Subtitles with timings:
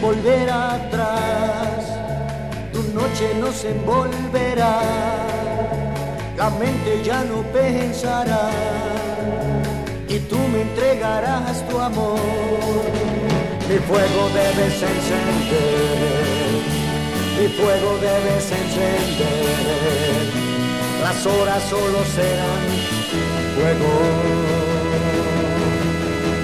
[0.00, 1.86] Volver atrás,
[2.72, 4.80] tu noche no se envolverá,
[6.36, 8.50] la mente ya no pensará.
[10.08, 12.18] Y tú me entregarás tu amor.
[13.68, 16.52] Mi fuego debes encender,
[17.38, 20.24] mi fuego debes encender,
[21.02, 22.66] las horas solo serán
[23.54, 23.92] fuego.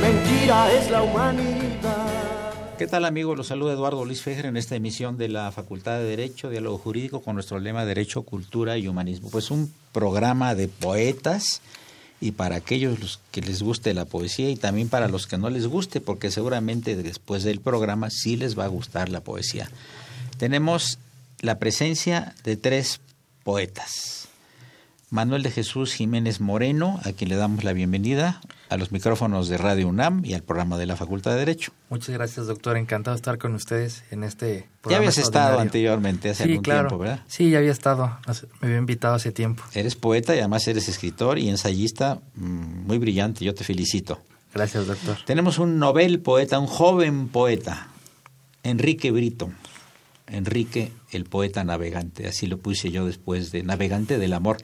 [0.03, 1.64] Mentira es la humanidad
[2.85, 3.39] ¿Qué tal amigos?
[3.39, 7.23] Los saluda Eduardo Luis Fejer en esta emisión de la Facultad de Derecho, Diálogo Jurídico
[7.23, 9.31] con nuestro lema Derecho, Cultura y Humanismo.
[9.31, 11.63] Pues un programa de poetas
[12.21, 15.67] y para aquellos que les guste la poesía y también para los que no les
[15.67, 19.71] guste, porque seguramente después del programa sí les va a gustar la poesía.
[20.37, 20.99] Tenemos
[21.41, 23.01] la presencia de tres
[23.45, 24.29] poetas.
[25.15, 29.59] Manuel de Jesús Jiménez Moreno, a quien le damos la bienvenida a los micrófonos de
[29.59, 31.71] Radio UNAM y al programa de la Facultad de Derecho.
[31.89, 32.77] Muchas gracias, doctor.
[32.77, 34.91] Encantado de estar con ustedes en este programa.
[34.91, 37.21] Ya habías estado anteriormente, hace algún tiempo, ¿verdad?
[37.29, 38.19] Sí, ya había estado.
[38.61, 39.63] Me había invitado hace tiempo.
[39.73, 43.45] Eres poeta y además eres escritor y ensayista mm, muy brillante.
[43.45, 44.21] Yo te felicito.
[44.53, 45.19] Gracias, doctor.
[45.25, 47.87] Tenemos un novel poeta, un joven poeta,
[48.65, 49.53] Enrique Brito.
[50.27, 52.27] Enrique, el poeta navegante.
[52.27, 54.57] Así lo puse yo después de Navegante del Amor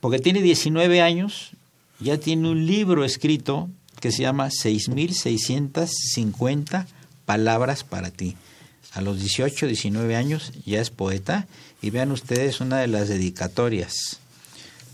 [0.00, 1.52] porque tiene 19 años,
[2.00, 3.70] ya tiene un libro escrito
[4.00, 6.86] que se llama 6.650
[7.24, 8.36] palabras para ti.
[8.94, 11.46] A los 18, 19 años ya es poeta
[11.82, 14.20] y vean ustedes una de las dedicatorias.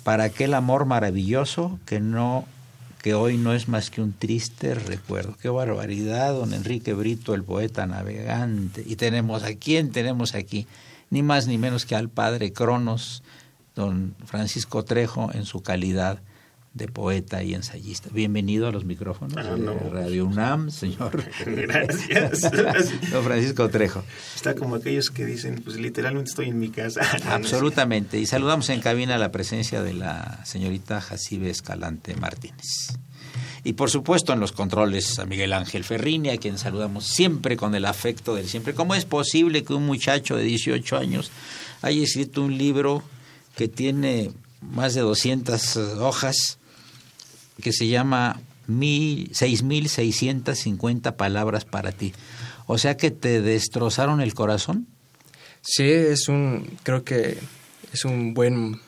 [0.02, 2.46] Para aquel amor maravilloso que no
[3.04, 5.36] que hoy no es más que un triste recuerdo.
[5.36, 8.82] Qué barbaridad, don Enrique Brito, el poeta navegante.
[8.86, 10.66] Y tenemos a quién tenemos aquí,
[11.10, 13.22] ni más ni menos que al padre Cronos,
[13.74, 16.20] don Francisco Trejo en su calidad
[16.74, 18.08] de poeta y ensayista.
[18.12, 21.24] Bienvenido a los micrófonos ah, de Radio UNAM, señor.
[21.46, 22.40] Gracias.
[23.12, 24.02] don Francisco Trejo.
[24.34, 27.00] Está como aquellos que dicen, pues literalmente estoy en mi casa.
[27.28, 28.18] Absolutamente.
[28.18, 32.96] Y saludamos en cabina la presencia de la señorita Jacibe Escalante Martínez.
[33.62, 37.74] Y por supuesto en los controles a Miguel Ángel Ferrini, a quien saludamos siempre con
[37.76, 38.74] el afecto del siempre.
[38.74, 41.30] ¿Cómo es posible que un muchacho de 18 años
[41.82, 43.02] haya escrito un libro
[43.56, 46.58] que tiene más de 200 hojas,
[47.62, 52.12] que se llama 6.650 palabras para ti.
[52.66, 54.86] O sea que te destrozaron el corazón.
[55.60, 57.38] Sí, es un, creo que
[57.92, 58.80] es un buen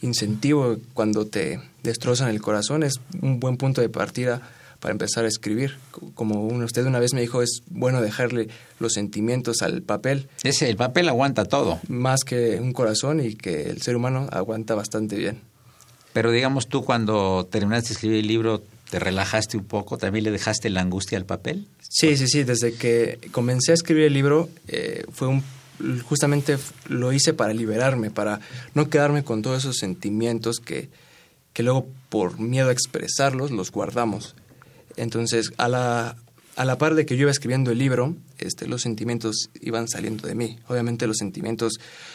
[0.00, 4.42] incentivo cuando te destrozan el corazón, es un buen punto de partida
[4.80, 5.76] para empezar a escribir.
[6.14, 10.28] Como usted una vez me dijo, es bueno dejarle los sentimientos al papel.
[10.42, 11.80] Ese, el papel aguanta todo.
[11.88, 15.40] Más que un corazón y que el ser humano aguanta bastante bien.
[16.12, 19.98] Pero digamos tú cuando terminaste de escribir el libro, ¿te relajaste un poco?
[19.98, 21.68] ¿También le dejaste la angustia al papel?
[21.88, 22.44] Sí, sí, sí.
[22.44, 25.42] Desde que comencé a escribir el libro, eh, fue un
[26.04, 26.58] justamente
[26.88, 28.40] lo hice para liberarme, para
[28.74, 30.88] no quedarme con todos esos sentimientos que,
[31.52, 34.34] que luego por miedo a expresarlos los guardamos.
[34.98, 36.16] Entonces, a la,
[36.56, 40.26] a la par de que yo iba escribiendo el libro, este, los sentimientos iban saliendo
[40.26, 40.58] de mí.
[40.66, 41.74] Obviamente los sentimientos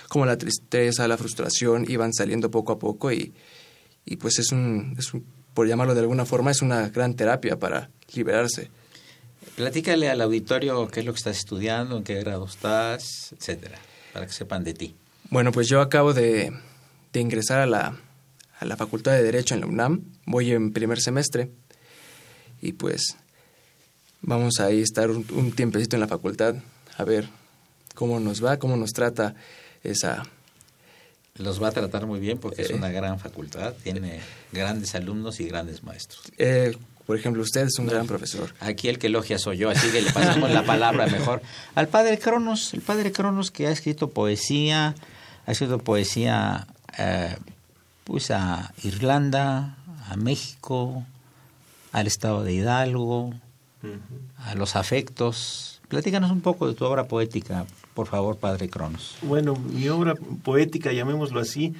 [0.09, 3.33] como la tristeza, la frustración, iban saliendo poco a poco y,
[4.05, 7.57] y pues es un, es un, por llamarlo de alguna forma, es una gran terapia
[7.57, 8.69] para liberarse.
[9.55, 13.77] Platícale al auditorio qué es lo que estás estudiando, en qué grado estás, etcétera,
[14.11, 14.95] para que sepan de ti.
[15.29, 16.51] Bueno, pues yo acabo de,
[17.13, 17.97] de ingresar a la,
[18.59, 20.01] a la Facultad de Derecho en la UNAM.
[20.25, 21.49] Voy en primer semestre
[22.63, 23.17] y pues
[24.21, 26.55] vamos a estar un, tiempecito en la facultad
[26.97, 27.27] a ver
[27.93, 29.35] cómo nos va, cómo nos trata
[29.83, 30.23] esa...
[31.35, 34.21] Los va a tratar muy bien porque es eh, una gran facultad, tiene
[34.51, 36.31] grandes alumnos y grandes maestros.
[36.37, 38.53] Eh, por ejemplo, usted es un gran profesor.
[38.59, 41.41] Aquí el que elogia soy yo, así que le pasamos la palabra mejor.
[41.75, 44.95] Al padre Cronos, el padre Cronos que ha escrito poesía,
[45.47, 46.67] ha escrito poesía
[46.99, 47.35] eh,
[48.03, 49.75] pues a Irlanda,
[50.07, 51.03] a México,
[51.93, 53.33] al estado de Hidalgo,
[54.37, 55.81] a los afectos.
[55.87, 59.15] Platícanos un poco de tu obra poética, por favor, Padre Cronos.
[59.21, 61.73] Bueno, mi obra poética, llamémoslo así,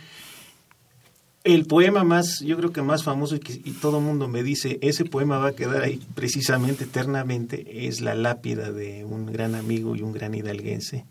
[1.43, 4.43] el poema más, yo creo que más famoso y que y todo el mundo me
[4.43, 9.55] dice, ese poema va a quedar ahí precisamente eternamente, es La lápida de un gran
[9.55, 11.05] amigo y un gran hidalguense,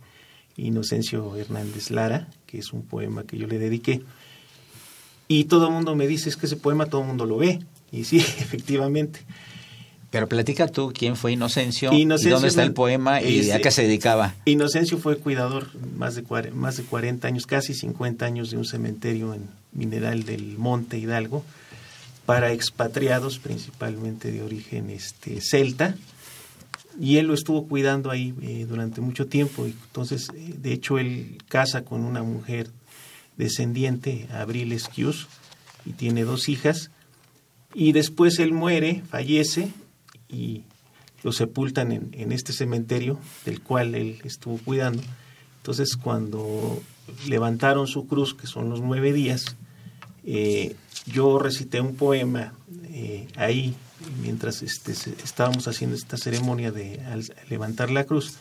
[0.56, 4.02] Inocencio Hernández Lara, que es un poema que yo le dediqué.
[5.28, 7.60] Y todo el mundo me dice, es que ese poema todo el mundo lo ve.
[7.92, 9.20] Y sí, efectivamente.
[10.10, 13.60] Pero platica tú quién fue Inocencio, Inocencio y dónde está es- el poema y a
[13.60, 14.34] qué se dedicaba.
[14.44, 16.22] Inocencio fue cuidador más de,
[16.52, 21.44] más de 40 años, casi 50 años de un cementerio en Mineral del Monte Hidalgo
[22.26, 25.96] para expatriados principalmente de origen este celta
[27.00, 30.98] y él lo estuvo cuidando ahí eh, durante mucho tiempo y entonces eh, de hecho
[30.98, 32.68] él casa con una mujer
[33.38, 35.26] descendiente Abril Esquius
[35.86, 36.90] y tiene dos hijas
[37.74, 39.68] y después él muere, fallece
[40.28, 40.62] y
[41.22, 45.02] lo sepultan en, en este cementerio del cual él estuvo cuidando.
[45.58, 46.82] Entonces cuando
[47.28, 49.56] levantaron su cruz, que son los nueve días,
[50.24, 50.76] eh,
[51.06, 52.54] yo recité un poema
[52.84, 53.74] eh, ahí
[54.20, 57.00] mientras este, estábamos haciendo esta ceremonia de
[57.48, 58.36] levantar la cruz.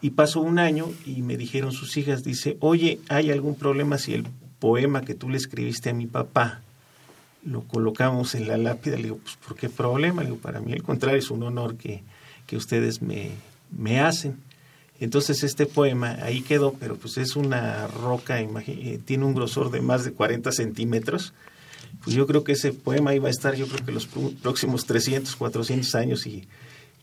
[0.00, 4.14] Y pasó un año y me dijeron sus hijas, dice, oye, ¿hay algún problema si
[4.14, 4.26] el
[4.58, 6.62] poema que tú le escribiste a mi papá
[7.44, 8.96] lo colocamos en la lápida?
[8.96, 10.22] Le digo, pues ¿por qué problema?
[10.22, 12.02] Le digo, para mí al contrario es un honor que,
[12.46, 13.30] que ustedes me,
[13.76, 14.36] me hacen.
[15.00, 19.80] Entonces este poema ahí quedó, pero pues es una roca, eh, tiene un grosor de
[19.80, 21.32] más de 40 centímetros.
[22.02, 24.86] Pues yo creo que ese poema iba a estar, yo creo que los pr- próximos
[24.86, 26.46] 300, 400 años y,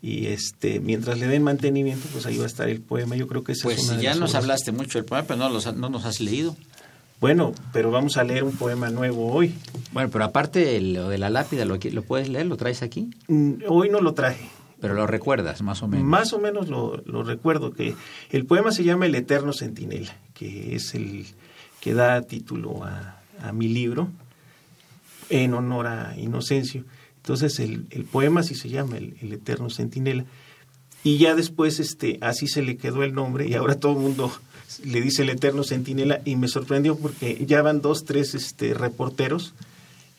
[0.02, 3.16] y este mientras le den mantenimiento, pues ahí va a estar el poema.
[3.16, 5.50] Yo creo que esa Pues es una ya nos hablaste mucho del poema, pero no,
[5.50, 6.56] los- no nos has leído.
[7.22, 9.54] Bueno, pero vamos a leer un poema nuevo hoy.
[9.94, 12.46] Bueno, pero aparte de lo de la lápida, ¿lo, lo puedes leer?
[12.46, 13.10] ¿Lo traes aquí?
[13.28, 14.50] Mm, Hoy no lo traje.
[14.82, 16.06] Pero lo recuerdas, más o menos.
[16.06, 17.96] Más o menos lo, lo recuerdo, que
[18.30, 21.26] el poema se llama El Eterno Centinela, que es el
[21.80, 24.10] que da título a, a mi libro
[25.30, 26.84] en honor a Inocencio.
[27.18, 30.26] Entonces el, el poema así se llama, el, El Eterno Centinela.
[31.06, 34.32] Y ya después este, así se le quedó el nombre y ahora todo el mundo
[34.84, 39.54] le dice el Eterno Centinela y me sorprendió porque ya van dos, tres este, reporteros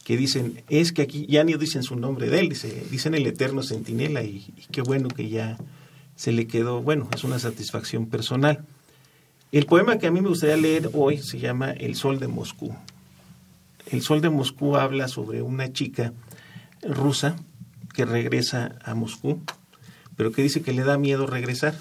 [0.04, 3.26] que dicen, es que aquí ya ni dicen su nombre de él, dice, dicen el
[3.26, 5.58] eterno centinela y, y qué bueno que ya
[6.14, 8.64] se le quedó, bueno, es una satisfacción personal.
[9.50, 12.72] El poema que a mí me gustaría leer hoy se llama El Sol de Moscú.
[13.90, 16.12] El Sol de Moscú habla sobre una chica
[16.84, 17.34] rusa
[17.92, 19.42] que regresa a Moscú,
[20.16, 21.76] pero que dice que le da miedo regresar,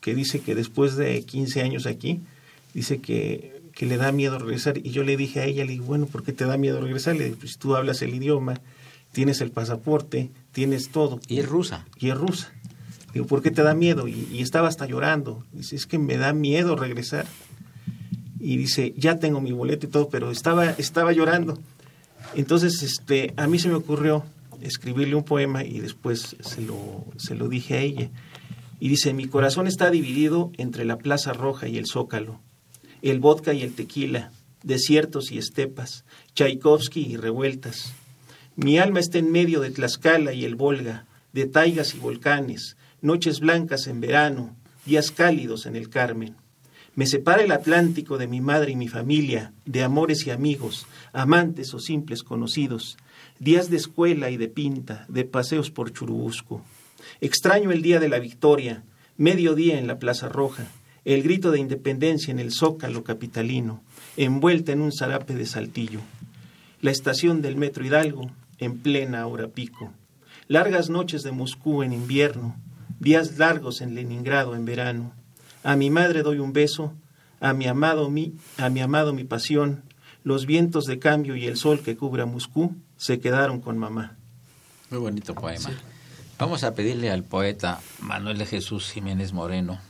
[0.00, 2.20] que dice que después de 15 años aquí,
[2.74, 4.78] dice que, que le da miedo regresar.
[4.78, 7.16] Y yo le dije a ella, le digo, bueno, ¿por qué te da miedo regresar?
[7.16, 8.60] Le dije, pues tú hablas el idioma,
[9.12, 11.20] tienes el pasaporte, tienes todo.
[11.28, 11.86] Y es rusa.
[11.98, 12.52] Y es rusa.
[13.12, 14.08] Digo, ¿por qué te da miedo?
[14.08, 15.44] Y, y estaba hasta llorando.
[15.52, 17.26] Dice, es que me da miedo regresar.
[18.40, 21.58] Y dice, ya tengo mi boleto y todo, pero estaba, estaba llorando.
[22.34, 24.24] Entonces, este, a mí se me ocurrió
[24.64, 28.10] escribirle un poema y después se lo, se lo dije a ella.
[28.80, 32.40] Y dice, mi corazón está dividido entre la Plaza Roja y el Zócalo,
[33.02, 36.04] el vodka y el tequila, desiertos y estepas,
[36.34, 37.92] Tchaikovsky y revueltas.
[38.56, 43.40] Mi alma está en medio de Tlaxcala y el Volga, de taigas y volcanes, noches
[43.40, 44.56] blancas en verano,
[44.86, 46.36] días cálidos en el Carmen.
[46.94, 51.74] Me separa el Atlántico de mi madre y mi familia, de amores y amigos, amantes
[51.74, 52.96] o simples conocidos,
[53.44, 56.64] días de escuela y de pinta, de paseos por Churubusco.
[57.20, 58.84] Extraño el día de la victoria,
[59.18, 60.66] mediodía en la Plaza Roja,
[61.04, 63.82] el grito de independencia en el zócalo capitalino,
[64.16, 66.00] envuelta en un zarape de saltillo.
[66.80, 69.92] La estación del Metro Hidalgo, en plena hora pico.
[70.48, 72.56] Largas noches de Moscú en invierno,
[72.98, 75.12] días largos en Leningrado en verano.
[75.62, 76.94] A mi madre doy un beso,
[77.40, 79.82] a mi amado mi, a mi amado mi pasión.
[80.22, 84.16] Los vientos de cambio y el sol que cubre a Moscú se quedaron con mamá.
[84.90, 85.70] Muy bonito poema.
[86.38, 89.80] Vamos a pedirle al poeta Manuel de Jesús Jiménez Moreno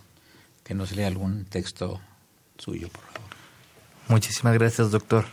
[0.63, 2.01] que nos lea algún texto
[2.59, 3.31] suyo, por favor.
[4.09, 5.25] Muchísimas gracias, doctor.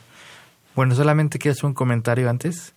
[0.75, 2.73] Bueno, solamente quiero hacer un comentario antes.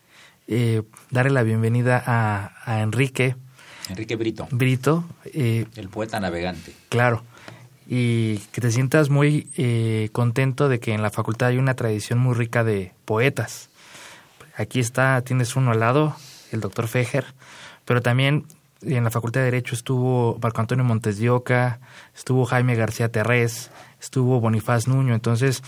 [0.47, 3.37] Eh, darle la bienvenida a, a Enrique
[3.89, 6.73] Enrique Brito, Brito, eh, el poeta navegante.
[6.89, 7.23] claro,
[7.87, 12.19] y que te sientas muy eh, contento de que en la facultad hay una tradición
[12.19, 13.69] muy rica de poetas.
[14.57, 16.17] Aquí está, tienes uno al lado,
[16.53, 17.27] el doctor Fejer,
[17.85, 18.45] pero también
[18.83, 21.81] en la Facultad de Derecho estuvo Marco Antonio Montes de Oca,
[22.15, 23.71] estuvo Jaime García Terrés,
[24.01, 25.63] estuvo Bonifaz Nuño, entonces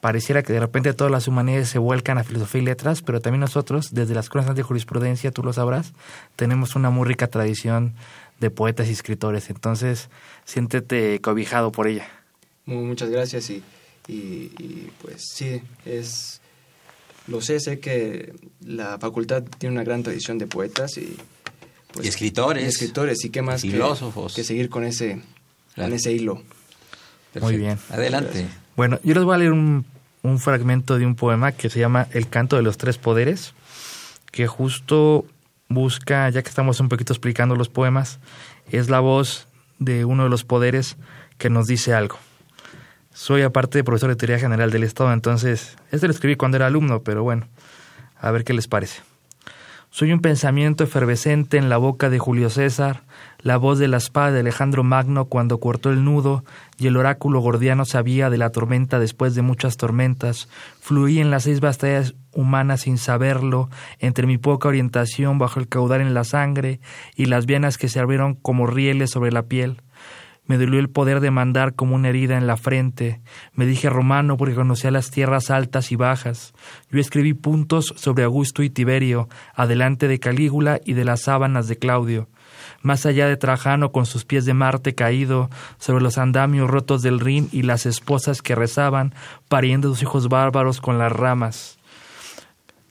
[0.00, 3.40] pareciera que de repente todas las humanidades se vuelcan a filosofía y letras, pero también
[3.40, 5.92] nosotros, desde las escuelas de jurisprudencia, tú lo sabrás,
[6.36, 7.94] tenemos una muy rica tradición
[8.40, 10.10] de poetas y escritores, entonces
[10.44, 12.06] siéntete cobijado por ella.
[12.66, 13.62] Muchas gracias y,
[15.00, 16.40] pues sí, es
[17.26, 21.16] lo sé, sé que la facultad tiene una gran tradición de poetas y,
[21.92, 22.66] pues, escritores.
[22.66, 24.34] escritores, y qué más filósofos.
[24.34, 25.22] Que, seguir con ese,
[25.74, 26.42] con ese hilo.
[27.40, 27.78] Muy bien.
[27.90, 28.46] Adelante.
[28.76, 29.84] Bueno, yo les voy a leer un,
[30.22, 33.54] un fragmento de un poema que se llama El canto de los tres poderes,
[34.32, 35.26] que justo
[35.68, 38.18] busca, ya que estamos un poquito explicando los poemas,
[38.70, 40.96] es la voz de uno de los poderes
[41.38, 42.18] que nos dice algo.
[43.14, 47.04] Soy aparte profesor de teoría general del Estado, entonces, este lo escribí cuando era alumno,
[47.04, 47.46] pero bueno,
[48.18, 49.02] a ver qué les parece.
[49.90, 53.04] Soy un pensamiento efervescente en la boca de Julio César,
[53.38, 56.44] la voz de la espada de Alejandro Magno cuando cortó el nudo
[56.76, 60.48] y el oráculo gordiano sabía de la tormenta después de muchas tormentas.
[60.80, 66.00] Fluí en las seis batallas humanas sin saberlo, entre mi poca orientación bajo el caudal
[66.00, 66.80] en la sangre
[67.14, 69.80] y las venas que se abrieron como rieles sobre la piel.
[70.46, 73.20] Me dolió el poder de mandar como una herida en la frente.
[73.54, 76.52] Me dije romano porque conocía las tierras altas y bajas.
[76.90, 81.76] Yo escribí puntos sobre Augusto y Tiberio, adelante de Calígula y de las sábanas de
[81.76, 82.28] Claudio.
[82.82, 85.48] Más allá de Trajano con sus pies de Marte caído,
[85.78, 89.14] sobre los andamios rotos del Rin y las esposas que rezaban,
[89.48, 91.78] pariendo sus hijos bárbaros con las ramas.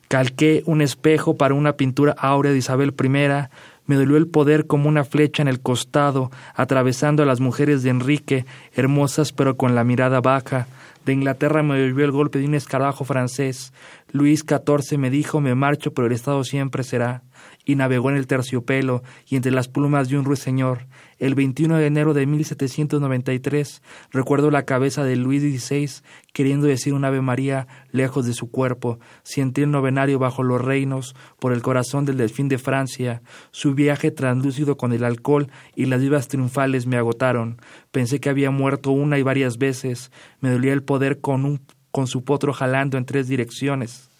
[0.07, 3.49] Calqué un espejo para una pintura áurea de Isabel I,
[3.85, 7.89] me dolió el poder como una flecha en el costado, atravesando a las mujeres de
[7.89, 10.67] Enrique, hermosas pero con la mirada baja.
[11.05, 13.73] De Inglaterra me dolió el golpe de un escarabajo francés.
[14.11, 17.23] Luis XIV me dijo me marcho, pero el Estado siempre será
[17.65, 20.87] y navegó en el terciopelo y entre las plumas de un ruiseñor.
[21.19, 26.03] El 21 de enero de 1793 recuerdo la cabeza de Luis XVI
[26.33, 28.99] queriendo decir un Ave María lejos de su cuerpo.
[29.23, 33.21] Sentí el novenario bajo los reinos por el corazón del delfín de Francia.
[33.51, 37.61] Su viaje translúcido con el alcohol y las vivas triunfales me agotaron.
[37.91, 40.11] Pensé que había muerto una y varias veces.
[40.41, 44.12] Me dolía el poder con, un, con su potro jalando en tres direcciones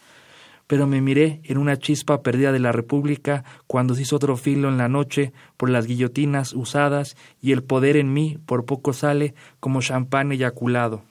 [0.68, 4.70] pero me miré en una chispa perdida de la República cuando se hizo otro filo
[4.70, 9.34] en la noche por las guillotinas usadas y el poder en mí por poco sale
[9.60, 11.04] como champán eyaculado.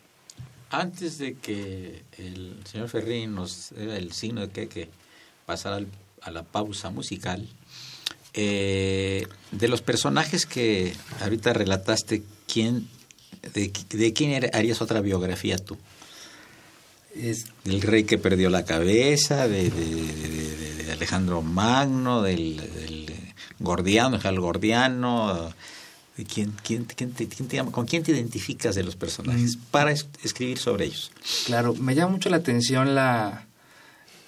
[0.71, 4.88] Antes de que el señor Ferrín nos dé el signo de que que
[5.44, 5.85] pasar
[6.23, 7.47] a la pausa musical,
[8.35, 12.88] eh, de los personajes que ahorita relataste, ¿quién,
[13.52, 15.76] de, de quién harías otra biografía tú?
[17.14, 19.71] Es el rey que perdió la cabeza, de,
[20.92, 22.61] Alejandro Magno, del,
[23.59, 25.52] Gordiano, el Gordiano,
[26.16, 27.12] de quién, quién, quién,
[27.71, 29.61] ¿con quién te identificas de los personajes mm.
[29.71, 31.12] para escribir sobre ellos?
[31.47, 33.47] Claro, me llama mucho la atención la,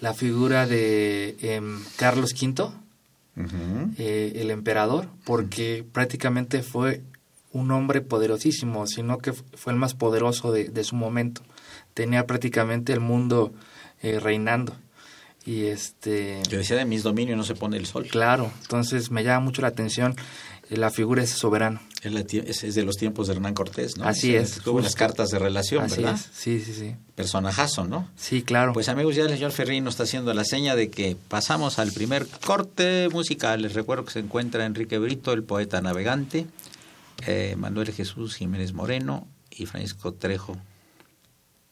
[0.00, 2.70] la figura de em, Carlos V,
[3.98, 7.02] eh, el emperador, porque prácticamente fue
[7.52, 11.42] un hombre poderosísimo, sino que fue el más poderoso de su momento
[11.94, 13.52] tenía prácticamente el mundo
[14.02, 14.74] eh, reinando.
[15.46, 16.42] Y este...
[16.48, 18.06] Yo decía de mis dominios no se pone el sol.
[18.10, 20.16] Claro, entonces me llama mucho la atención
[20.70, 21.80] eh, la figura de ese soberano.
[22.02, 24.04] Es, de los tiempos de Hernán Cortés, ¿no?
[24.04, 24.60] Así es.
[24.62, 26.16] Tuvo las cartas de relación, Así ¿verdad?
[26.16, 26.28] Es.
[26.34, 26.96] Sí, sí, sí.
[27.14, 28.10] Personajazo, ¿no?
[28.14, 28.74] Sí, claro.
[28.74, 31.92] Pues amigos, ya el señor Ferrín nos está haciendo la seña de que pasamos al
[31.92, 33.62] primer corte musical.
[33.62, 36.46] Les recuerdo que se encuentra Enrique Brito, el poeta navegante,
[37.26, 40.58] eh, Manuel Jesús Jiménez Moreno y Francisco Trejo,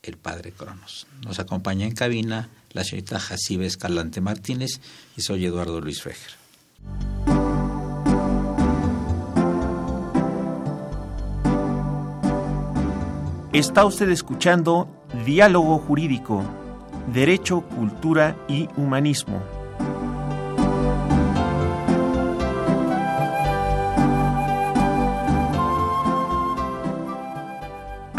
[0.02, 1.06] el padre Cronos.
[1.24, 4.80] Nos acompaña en cabina la señorita Jacibe Escalante Martínez
[5.16, 6.32] y soy Eduardo Luis Fejer.
[13.52, 14.88] Está usted escuchando
[15.26, 16.42] Diálogo Jurídico,
[17.12, 19.61] Derecho, Cultura y Humanismo.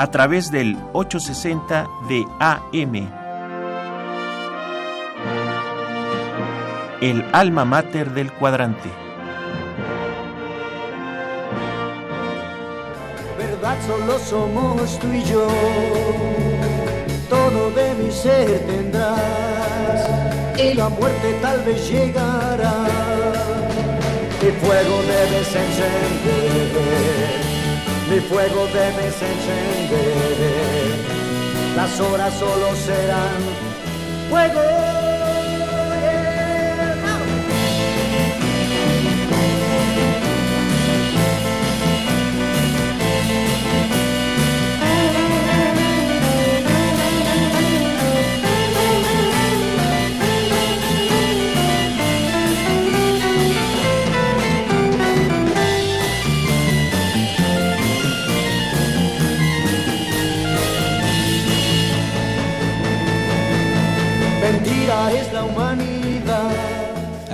[0.04, 3.10] A través del 860 de AM.
[7.00, 8.90] El alma mater del cuadrante.
[13.38, 15.48] Verdad solo somos tú y yo.
[17.30, 20.10] Todo de mi ser tendrás.
[20.60, 22.88] Y la muerte tal vez llegará.
[24.42, 27.53] Y fuego debes encender
[28.14, 30.98] mi fuego debes encender.
[31.76, 33.42] Las horas solo serán
[34.30, 34.94] fuego.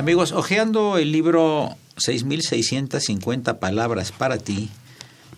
[0.09, 4.71] Amigos, hojeando el libro 6650 palabras para ti,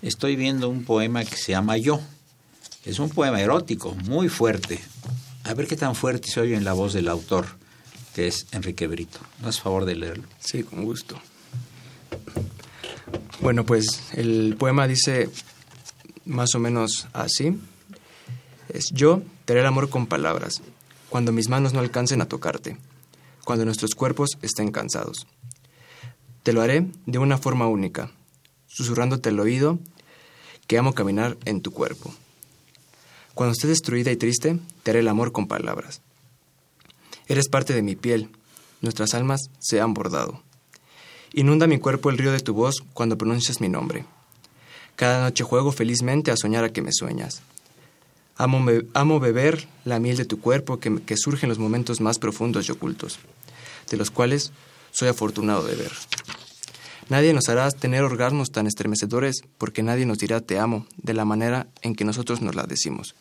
[0.01, 1.99] estoy viendo un poema que se llama Yo.
[2.85, 4.79] Es un poema erótico, muy fuerte.
[5.43, 7.47] A ver qué tan fuerte se oye en la voz del autor,
[8.15, 9.19] que es Enrique Brito.
[9.41, 10.23] ¿No es favor de leerlo?
[10.39, 11.19] Sí, con gusto.
[13.41, 15.29] Bueno, pues el poema dice
[16.23, 17.59] más o menos así.
[18.69, 20.61] Es yo te haré el amor con palabras,
[21.09, 22.77] cuando mis manos no alcancen a tocarte,
[23.51, 25.27] cuando nuestros cuerpos estén cansados.
[26.43, 28.09] Te lo haré de una forma única,
[28.67, 29.77] susurrándote el oído
[30.67, 32.15] que amo caminar en tu cuerpo.
[33.33, 35.99] Cuando estés destruida y triste, te haré el amor con palabras.
[37.27, 38.29] Eres parte de mi piel,
[38.79, 40.41] nuestras almas se han bordado.
[41.33, 44.05] Inunda mi cuerpo el río de tu voz cuando pronuncias mi nombre.
[44.95, 47.41] Cada noche juego felizmente a soñar a que me sueñas.
[48.37, 52.17] Amo, amo beber la miel de tu cuerpo que, que surge en los momentos más
[52.17, 53.19] profundos y ocultos,
[53.91, 54.51] de los cuales
[54.91, 55.91] soy afortunado de ver.
[57.09, 61.25] Nadie nos hará tener orgasmos tan estremecedores porque nadie nos dirá te amo de la
[61.25, 63.15] manera en que nosotros nos la decimos.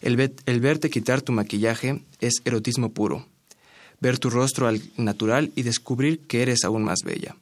[0.00, 3.26] El, el verte quitar tu maquillaje es erotismo puro,
[4.00, 7.36] ver tu rostro al natural y descubrir que eres aún más bella.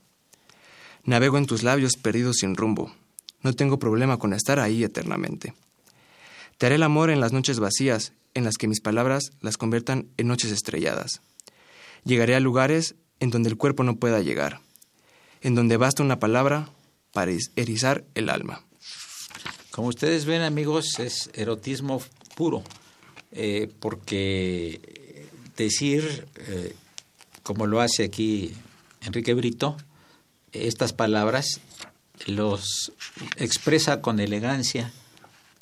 [1.04, 2.92] Navego en tus labios perdidos sin rumbo.
[3.42, 5.54] No tengo problema con estar ahí eternamente.
[6.58, 10.08] Te haré el amor en las noches vacías, en las que mis palabras las conviertan
[10.16, 11.20] en noches estrelladas.
[12.04, 14.60] Llegaré a lugares en donde el cuerpo no pueda llegar,
[15.40, 16.68] en donde basta una palabra
[17.12, 18.64] para erizar el alma.
[19.70, 22.02] Como ustedes ven, amigos, es erotismo
[22.34, 22.62] puro,
[23.32, 26.74] eh, porque decir, eh,
[27.42, 28.54] como lo hace aquí
[29.02, 29.76] Enrique Brito,
[30.52, 31.60] estas palabras
[32.26, 32.92] los
[33.36, 34.92] expresa con elegancia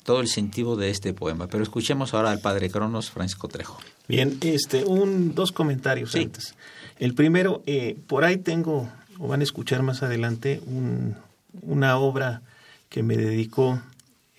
[0.03, 1.47] todo el sentido de este poema.
[1.47, 3.79] Pero escuchemos ahora al padre Cronos Francisco Trejo.
[4.07, 6.55] Bien, este, un, dos comentarios antes.
[6.99, 8.89] El primero, eh, por ahí tengo,
[9.19, 11.15] o van a escuchar más adelante, un,
[11.61, 12.41] una obra
[12.89, 13.81] que me dedicó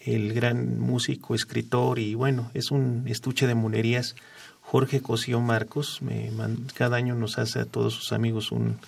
[0.01, 4.15] el gran músico, escritor y bueno, es un estuche de monerías
[4.63, 6.01] Jorge Cosío Marcos.
[6.01, 6.31] Me,
[6.75, 8.79] cada año nos hace a todos sus amigos un,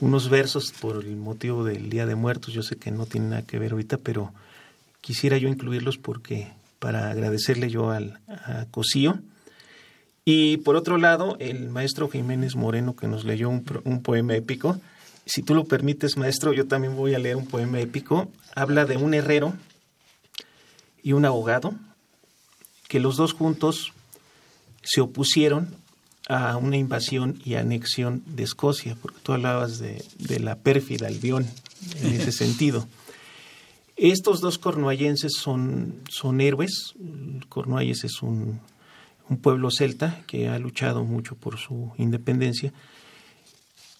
[0.00, 2.54] unos versos por el motivo del Día de Muertos.
[2.54, 4.32] Yo sé que no tiene nada que ver ahorita, pero
[5.00, 9.18] quisiera yo incluirlos porque para agradecerle yo al, a Cosío.
[10.24, 14.80] Y por otro lado, el maestro Jiménez Moreno que nos leyó un, un poema épico.
[15.26, 18.30] Si tú lo permites, maestro, yo también voy a leer un poema épico.
[18.54, 19.54] Habla de un herrero
[21.02, 21.74] y un abogado,
[22.88, 23.92] que los dos juntos
[24.82, 25.68] se opusieron
[26.28, 31.46] a una invasión y anexión de Escocia, porque tú hablabas de, de la pérfida Albión
[32.00, 32.88] en ese sentido.
[33.96, 36.94] Estos dos cornuallenses son, son héroes.
[37.48, 38.60] Cornualles es un,
[39.28, 42.72] un, pueblo celta que ha luchado mucho por su independencia.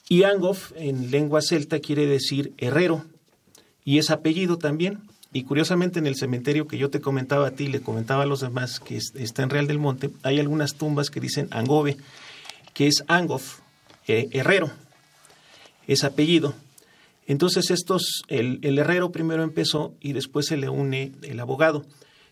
[0.09, 3.05] Y Angof, en lengua celta, quiere decir herrero,
[3.85, 5.01] y es apellido también.
[5.33, 8.41] Y curiosamente en el cementerio que yo te comentaba a ti, le comentaba a los
[8.41, 11.97] demás que está en Real del Monte, hay algunas tumbas que dicen Angove,
[12.73, 13.59] que es Angof,
[14.07, 14.71] eh, herrero,
[15.89, 16.55] es apellido.
[17.27, 21.85] Entonces estos, el, el, herrero primero empezó y después se le une el abogado.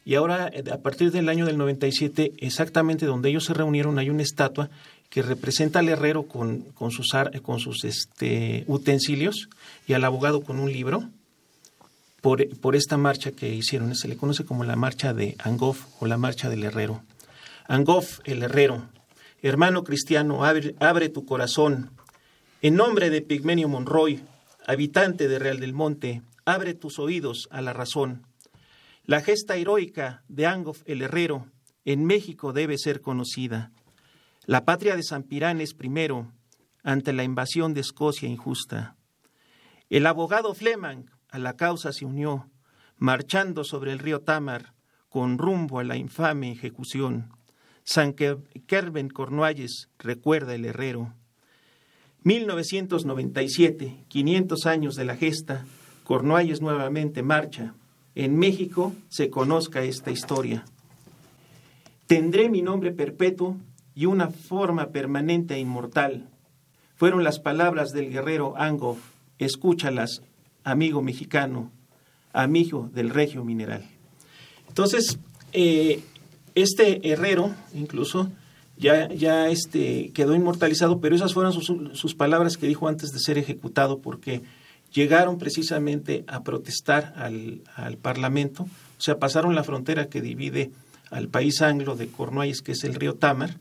[0.04, 4.22] Y ahora, a partir del año del 97, exactamente donde ellos se reunieron, hay una
[4.22, 4.68] estatua
[5.08, 7.08] que representa al herrero con, con sus,
[7.42, 9.48] con sus este, utensilios
[9.86, 11.08] y al abogado con un libro
[12.22, 13.94] por, por, esta marcha que hicieron.
[13.94, 17.02] Se le conoce como la marcha de Angof o la marcha del herrero.
[17.68, 18.88] Angof, el herrero,
[19.42, 21.90] hermano cristiano, abre, abre, tu corazón.
[22.62, 24.22] En nombre de Pigmenio Monroy,
[24.66, 28.22] habitante de Real del Monte, abre tus oídos a la razón.
[29.04, 31.48] La gesta heroica de Angof, el herrero,
[31.84, 33.72] en México debe ser conocida.
[34.46, 36.32] La patria de San Piranes primero,
[36.84, 38.96] ante la invasión de Escocia injusta.
[39.90, 42.48] El abogado Fleming, a la causa se unió,
[42.96, 44.72] marchando sobre el río Tamar,
[45.08, 47.30] con rumbo a la infame ejecución.
[47.82, 51.12] San Kerben Cornualles recuerda el herrero.
[52.22, 55.66] 1997, 500 años de la gesta,
[56.04, 57.74] Cornualles nuevamente marcha.
[58.14, 60.64] En México se conozca esta historia.
[62.06, 63.56] Tendré mi nombre perpetuo
[63.94, 66.28] y una forma permanente e inmortal.
[66.96, 68.98] Fueron las palabras del guerrero Angof.
[69.38, 70.22] Escúchalas,
[70.62, 71.70] amigo mexicano,
[72.32, 73.88] amigo del regio mineral.
[74.68, 75.18] Entonces,
[75.52, 76.02] eh,
[76.54, 78.30] este herrero, incluso,
[78.76, 83.20] ya, ya este, quedó inmortalizado, pero esas fueron sus, sus, palabras que dijo antes de
[83.20, 84.42] ser ejecutado, porque
[84.92, 90.70] llegaron precisamente a protestar al, al Parlamento, o sea, pasaron la frontera que divide
[91.10, 93.56] al país anglo de Cornualles, que es el río Tamar,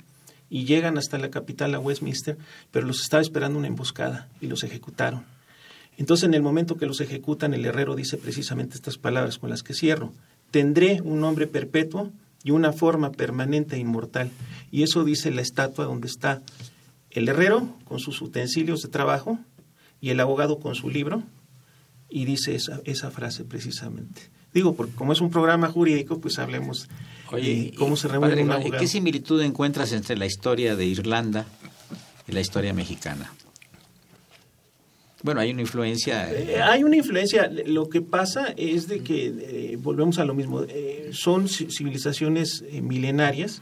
[0.50, 2.38] y llegan hasta la capital, a Westminster,
[2.72, 5.24] pero los estaba esperando una emboscada y los ejecutaron.
[5.98, 9.64] Entonces, en el momento que los ejecutan, el herrero dice precisamente estas palabras con las
[9.64, 10.12] que cierro.
[10.50, 12.12] Tendré un nombre perpetuo
[12.44, 14.32] y una forma permanente e inmortal.
[14.72, 16.42] Y eso dice la estatua donde está
[17.12, 19.40] el herrero con sus utensilios de trabajo
[20.02, 21.24] y el abogado con su libro.
[22.10, 24.30] Y dice esa, esa frase precisamente.
[24.54, 26.90] Digo, porque como es un programa jurídico, pues hablemos
[27.32, 28.80] Oye, cómo se reúne un abogado.
[28.80, 31.46] ¿Qué similitud encuentras entre la historia de Irlanda
[32.28, 33.32] y la historia mexicana?
[35.24, 36.32] Bueno, hay una influencia.
[36.34, 37.50] Eh, hay una influencia.
[37.66, 43.62] Lo que pasa es de que, eh, volvemos a lo mismo, eh, son civilizaciones milenarias,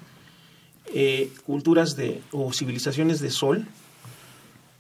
[1.46, 3.68] culturas de, o civilizaciones de sol,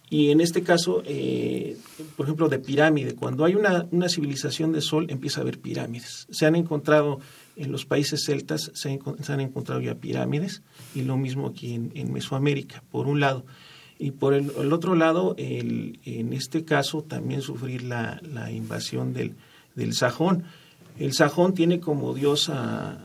[0.09, 1.77] y en este caso, eh,
[2.17, 3.13] por ejemplo, de pirámide.
[3.15, 6.25] Cuando hay una, una civilización de sol, empieza a haber pirámides.
[6.31, 7.19] Se han encontrado
[7.55, 10.61] en los países celtas, se, han se han encontrado ya pirámides,
[10.95, 13.45] y lo mismo aquí en, en Mesoamérica, por un lado.
[13.99, 19.13] Y por el, el otro lado, el- en este caso, también sufrir la, la invasión
[19.13, 19.33] del,
[19.75, 20.43] del sajón.
[20.97, 22.97] El sajón tiene como dios a,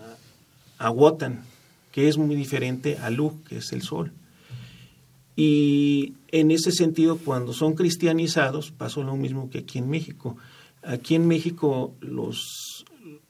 [0.78, 1.42] a Wotan,
[1.92, 4.12] que es muy diferente a Lu, que es el sol.
[5.36, 10.36] Y en ese sentido, cuando son cristianizados, pasó lo mismo que aquí en México.
[10.82, 12.84] Aquí en México los,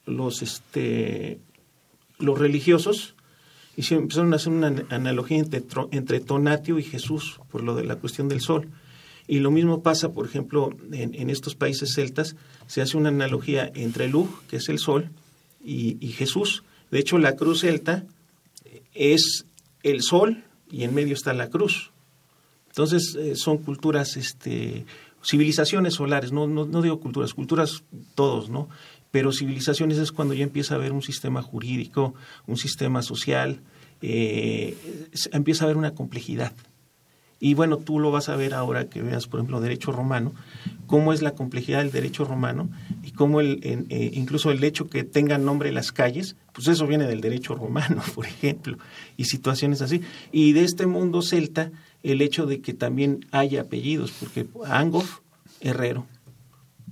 [0.05, 1.39] los, este,
[2.19, 3.15] los religiosos
[3.75, 7.85] hicieron- empezaron a hacer una an- analogía entre, entre Tonatio y Jesús por lo de
[7.85, 8.69] la cuestión del sol.
[9.27, 12.35] Y lo mismo pasa, por ejemplo, en, en estos países celtas,
[12.67, 15.09] se hace una analogía entre Lug, que es el sol,
[15.63, 16.63] y, y Jesús.
[16.91, 18.05] De hecho, la cruz celta
[18.93, 19.45] es
[19.81, 21.91] el sol y en medio está la cruz.
[22.75, 24.85] Entonces, eh, son culturas, este,
[25.23, 27.85] civilizaciones solares, no, no, no digo culturas, culturas
[28.15, 28.67] todos, ¿no?
[29.11, 32.15] Pero civilizaciones es cuando ya empieza a haber un sistema jurídico,
[32.47, 33.61] un sistema social,
[34.01, 34.75] eh,
[35.31, 36.51] empieza a haber una complejidad.
[37.39, 40.33] Y bueno, tú lo vas a ver ahora que veas, por ejemplo, derecho romano,
[40.87, 42.69] cómo es la complejidad del derecho romano
[43.03, 47.05] y cómo el, eh, incluso el hecho que tengan nombre las calles, pues eso viene
[47.05, 48.77] del derecho romano, por ejemplo,
[49.17, 50.01] y situaciones así.
[50.31, 51.71] Y de este mundo celta,
[52.03, 55.19] el hecho de que también haya apellidos, porque Angof,
[55.59, 56.05] Herrero.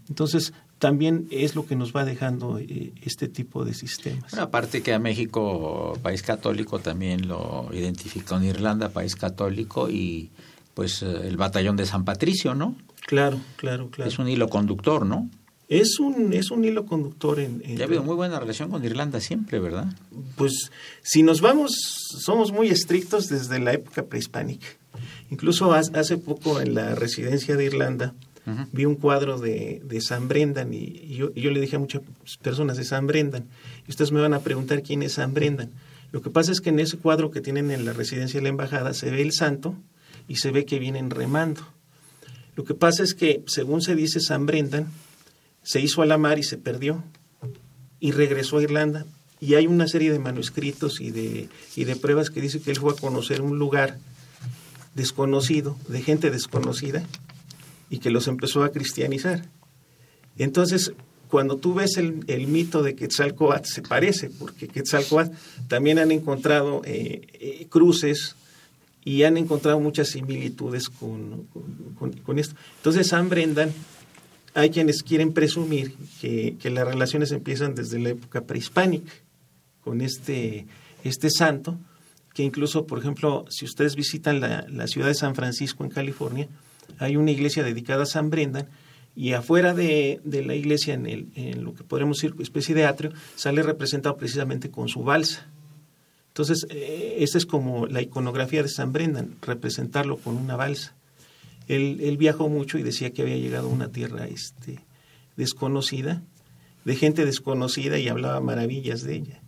[0.10, 4.32] Entonces, también es lo que nos va dejando eh, este tipo de sistemas.
[4.32, 10.30] Bueno, aparte que a México, país católico, también lo identifica con Irlanda, país católico, y
[10.74, 12.76] pues eh, el batallón de San Patricio, ¿no?
[13.08, 14.10] Claro, claro, claro.
[14.12, 15.30] Es un hilo conductor, ¿no?
[15.70, 17.62] Es un, es un hilo conductor en...
[17.64, 19.88] en- Ya ha habido muy buena relación con Irlanda siempre, ¿verdad?
[20.36, 20.70] Pues
[21.02, 21.72] si nos vamos,
[22.26, 24.68] somos muy estrictos desde la época prehispánica.
[25.32, 28.14] Incluso hace poco en la residencia de Irlanda
[28.72, 32.02] Vi un cuadro de, San Brendan y, y yo, y yo le dije a muchas
[32.42, 33.46] personas de San Brendan,
[33.88, 35.72] y ustedes me van a preguntar quién es San Brendan.
[36.12, 38.50] Lo que pasa es que en ese cuadro que tienen en la residencia de la
[38.50, 39.76] embajada se ve el santo
[40.28, 41.62] y se ve que vienen remando.
[42.56, 44.88] Lo que pasa es que, según se dice, San Brendan
[45.64, 47.04] se hizo a la mar y se perdió
[48.00, 49.06] y regresó a Irlanda.
[49.40, 52.78] Y hay una serie de manuscritos y de, y de pruebas que dice que él
[52.78, 53.98] fue a conocer un lugar
[54.94, 57.04] desconocido, de gente desconocida,
[57.94, 59.46] y que los empezó a cristianizar.
[60.40, 60.94] Entonces,
[61.28, 65.32] cuando tú ves el, mito de Quetzalcoatl, se parece, porque Quetzalcoatl
[65.68, 68.36] también han encontrado eh, eh, cruces
[69.06, 71.48] y han encontrado muchas similitudes con,
[72.36, 72.56] esto.
[72.78, 73.72] Entonces, San Brendan,
[74.56, 79.14] hay quienes quieren presumir que, que las relaciones empiezan desde la época prehispánica
[79.84, 80.66] con este,
[81.04, 81.78] este santo,
[82.34, 86.50] que incluso, por ejemplo, si ustedes visitan la, la ciudad de San Francisco en California,
[87.00, 88.68] hay una iglesia dedicada a San Brendan
[89.16, 93.62] y afuera de, la iglesia, en, el, lo que podríamos decir especie de atrio, sale
[93.62, 95.48] representado precisamente con su balsa.
[96.30, 100.96] Entonces, eh, esa es como la iconografía de San Brendan, representarlo con una balsa.
[101.68, 104.80] Él, él viajó mucho y decía que había llegado a una tierra este,
[105.38, 106.24] desconocida,
[106.86, 109.42] de gente desconocida y hablaba maravillas de ella.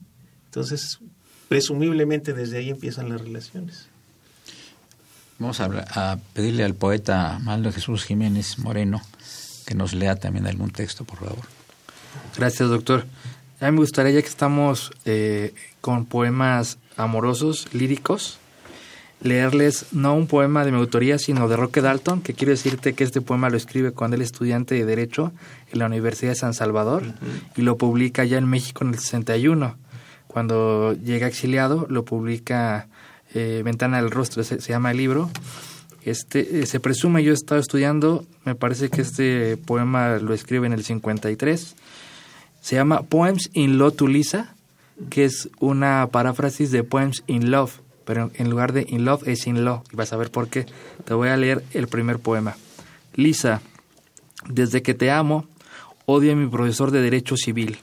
[0.45, 0.99] Entonces,
[1.47, 3.89] presumiblemente desde ahí empiezan las relaciones.
[5.39, 9.01] Vamos a, hablar- a pedirle al poeta Maldo Jesús Jiménez Moreno
[9.65, 11.45] que nos lea también algún texto, por favor.
[12.37, 13.05] Gracias, doctor.
[13.59, 18.37] A mí me gustaría, ya que estamos eh, con poemas amorosos, líricos,
[19.21, 23.03] leerles no un poema de mi autoría, sino de Roque Dalton, que quiero decirte que
[23.03, 25.33] este poema lo escribe cuando él es estudiante de Derecho
[25.71, 27.03] en la Universidad de San Salvador
[27.55, 29.75] y lo publica ya en México en el 61.
[30.27, 32.87] Cuando llega exiliado, lo publica
[33.35, 35.29] eh, Ventana del Rostro, se, se llama el libro.
[36.03, 40.65] Este, eh, se presume, yo he estado estudiando, me parece que este poema lo escribe
[40.65, 41.75] en el 53.
[42.61, 44.55] Se llama Poems in Law to Lisa,
[45.09, 49.47] que es una paráfrasis de Poems in Love pero en lugar de in love es
[49.47, 49.83] in law.
[49.91, 50.65] Y vas a ver por qué.
[51.03, 52.55] Te voy a leer el primer poema.
[53.15, 53.61] Lisa,
[54.47, 55.47] desde que te amo,
[56.05, 57.79] odio a mi profesor de Derecho Civil.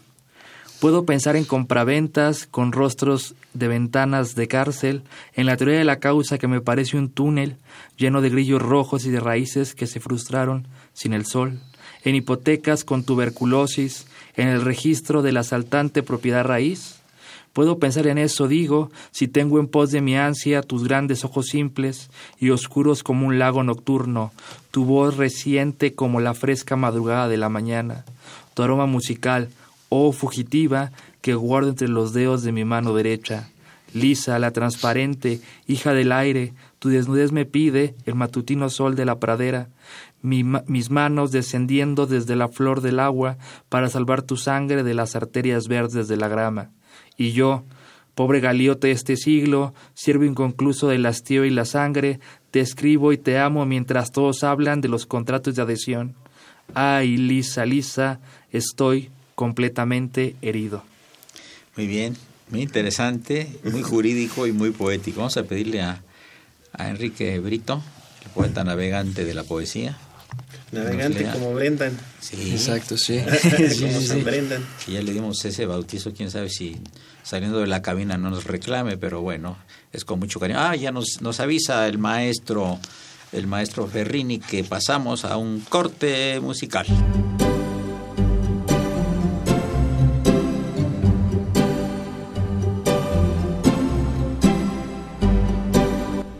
[0.82, 6.00] Puedo pensar en compraventas con rostros de ventanas de cárcel, en la teoría de la
[6.00, 7.54] causa que me parece un túnel
[7.96, 11.60] lleno de grillos rojos y de raíces que se frustraron sin el sol,
[12.02, 16.96] en hipotecas con tuberculosis, en el registro de la asaltante propiedad raíz.
[17.52, 21.46] Puedo pensar en eso, digo, si tengo en pos de mi ansia tus grandes ojos
[21.46, 24.32] simples y oscuros como un lago nocturno,
[24.72, 28.04] tu voz reciente como la fresca madrugada de la mañana,
[28.54, 29.48] tu aroma musical,
[29.94, 33.50] oh fugitiva, que guardo entre los dedos de mi mano derecha.
[33.92, 39.18] Lisa, la transparente, hija del aire, tu desnudez me pide el matutino sol de la
[39.18, 39.68] pradera,
[40.22, 43.36] mis manos descendiendo desde la flor del agua
[43.68, 46.70] para salvar tu sangre de las arterias verdes de la grama.
[47.18, 47.64] Y yo,
[48.14, 52.18] pobre galiote de este siglo, siervo inconcluso del hastío y la sangre,
[52.50, 56.14] te escribo y te amo mientras todos hablan de los contratos de adhesión.
[56.72, 60.84] Ay, Lisa, Lisa, estoy completamente herido.
[61.76, 62.16] Muy bien,
[62.50, 65.18] muy interesante, muy jurídico y muy poético.
[65.18, 66.02] Vamos a pedirle a,
[66.72, 67.82] a Enrique Brito,
[68.24, 69.98] el poeta navegante de la poesía.
[70.70, 71.98] Navegante como Brendan.
[72.20, 72.52] Sí.
[72.52, 73.20] Exacto, sí.
[73.80, 74.64] como San Brendan.
[74.86, 76.78] Y ya le dimos ese bautizo, quién sabe si
[77.22, 79.56] saliendo de la cabina no nos reclame, pero bueno,
[79.92, 80.60] es con mucho cariño.
[80.60, 82.78] Ah, ya nos, nos avisa el maestro,
[83.32, 86.86] el maestro Ferrini que pasamos a un corte musical.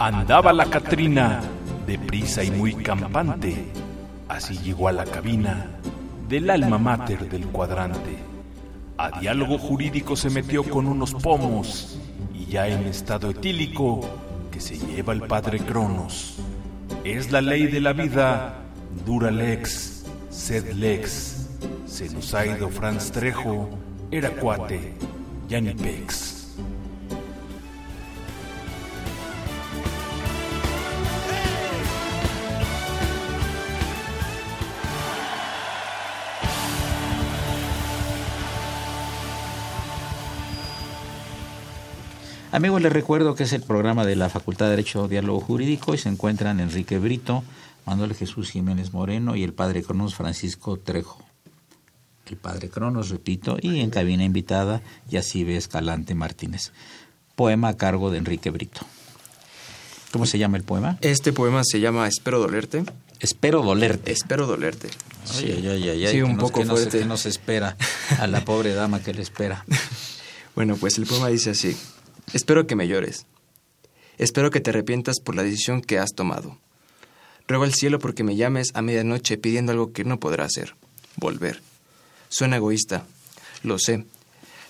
[0.04, 1.40] Andaba la Catrina,
[1.86, 3.66] deprisa y muy campante.
[4.26, 5.68] Así llegó a la cabina
[6.28, 8.18] del alma mater del cuadrante.
[8.98, 12.00] A diálogo jurídico se metió con unos pomos
[12.34, 14.00] y ya en estado etílico
[14.50, 16.34] que se lleva el padre Cronos.
[17.04, 18.56] Es la ley de la vida,
[19.06, 21.48] dura lex, sed lex.
[21.86, 22.34] Se nos
[22.72, 23.70] Franz Trejo,
[24.10, 24.94] era cuate,
[25.48, 26.41] ya ni pex.
[42.52, 45.98] Amigos, les recuerdo que es el programa de la Facultad de Derecho Diálogo Jurídico y
[45.98, 47.42] se encuentran Enrique Brito,
[47.86, 51.24] Manuel Jesús Jiménez Moreno y el padre Cronos Francisco Trejo.
[52.26, 56.72] El padre Cronos, repito, y en cabina invitada Yacibe Escalante Martínez.
[57.36, 58.82] Poema a cargo de Enrique Brito.
[60.12, 60.98] ¿Cómo se llama el poema?
[61.00, 62.84] Este poema se llama Espero dolerte.
[63.18, 64.12] Espero dolerte.
[64.12, 64.88] Espero dolerte.
[65.24, 66.98] Sí, ay, ay, ay, Sí, un poco nos- fuerte.
[66.98, 67.76] que nos espera
[68.18, 69.64] a la pobre dama que le espera.
[70.54, 71.74] Bueno, pues el poema dice así.
[72.32, 73.26] Espero que me llores.
[74.18, 76.58] Espero que te arrepientas por la decisión que has tomado.
[77.46, 80.74] Ruego al cielo porque me llames a medianoche pidiendo algo que no podrá hacer.
[81.16, 81.60] Volver.
[82.28, 83.04] Suena egoísta.
[83.62, 84.06] Lo sé.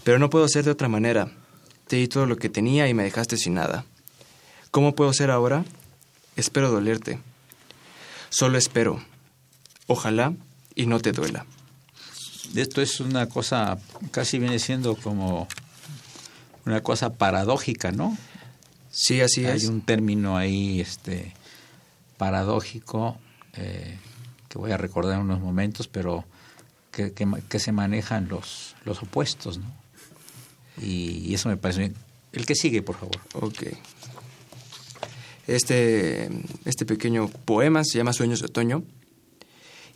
[0.04, 1.30] Pero no puedo ser de otra manera.
[1.86, 3.84] Te di todo lo que tenía y me dejaste sin nada.
[4.70, 5.64] ¿Cómo puedo ser ahora?
[6.34, 7.20] Espero dolerte.
[8.30, 9.04] Solo espero.
[9.86, 10.34] Ojalá
[10.74, 11.46] y no te duela.
[12.56, 13.78] Esto es una cosa,
[14.10, 15.46] casi viene siendo como
[16.66, 18.16] una cosa paradójica, ¿no?
[18.90, 19.64] Sí, así Hay es.
[19.66, 21.32] un término ahí este,
[22.18, 23.18] paradójico
[23.54, 23.98] eh,
[24.48, 26.24] que voy a recordar en unos momentos, pero
[26.90, 29.72] que, que, ma- que se manejan los, los opuestos, ¿no?
[30.80, 31.94] Y, y eso me parece bien.
[32.32, 33.18] El que sigue, por favor.
[33.34, 33.62] Ok.
[35.46, 36.30] Este,
[36.64, 38.84] este pequeño poema se llama Sueños de Otoño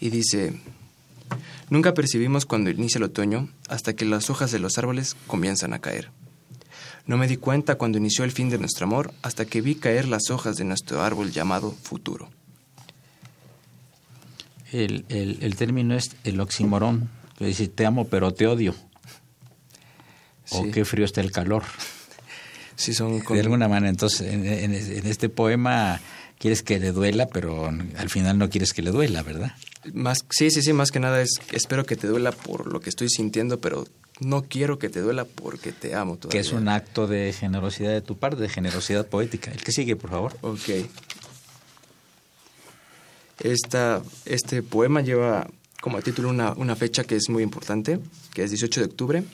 [0.00, 0.60] y dice,
[1.70, 5.80] Nunca percibimos cuando inicia el otoño hasta que las hojas de los árboles comienzan a
[5.80, 6.10] caer.
[7.06, 10.08] No me di cuenta cuando inició el fin de nuestro amor hasta que vi caer
[10.08, 12.28] las hojas de nuestro árbol llamado futuro.
[14.72, 18.74] El, el, el término es el oximorón, que dice te amo pero te odio.
[20.50, 21.64] O qué frío está el calor.
[22.74, 26.00] Sí, son con- De alguna manera, entonces, en, en- en este poema
[26.38, 29.52] quieres que le duela, pero al final no quieres que le duela, ¿verdad?
[29.94, 32.90] Más, sí, sí, sí, más que nada es espero que te duela por lo que
[32.90, 33.86] estoy sintiendo, pero
[34.20, 36.40] no quiero que te duela porque te amo todavía.
[36.40, 39.50] Que es un acto de generosidad de tu parte, de generosidad poética.
[39.50, 40.36] El que sigue, por favor.
[40.42, 40.70] Ok.
[43.40, 45.46] Esta, este poema lleva
[45.80, 48.00] como título una, una fecha que es muy importante,
[48.32, 49.24] que es 18 de octubre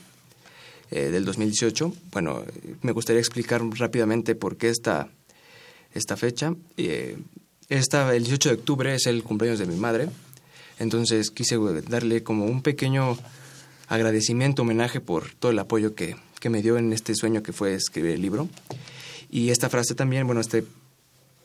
[0.91, 1.93] eh, del 2018.
[2.11, 2.43] Bueno,
[2.81, 5.09] me gustaría explicar rápidamente por qué esta,
[5.93, 6.53] esta fecha.
[6.77, 7.17] Eh,
[7.69, 10.09] esta, el 18 de octubre es el cumpleaños de mi madre,
[10.79, 13.17] entonces quise darle como un pequeño
[13.87, 17.73] agradecimiento, homenaje por todo el apoyo que, que me dio en este sueño que fue
[17.75, 18.49] escribir el libro.
[19.29, 20.63] Y esta frase también, bueno, este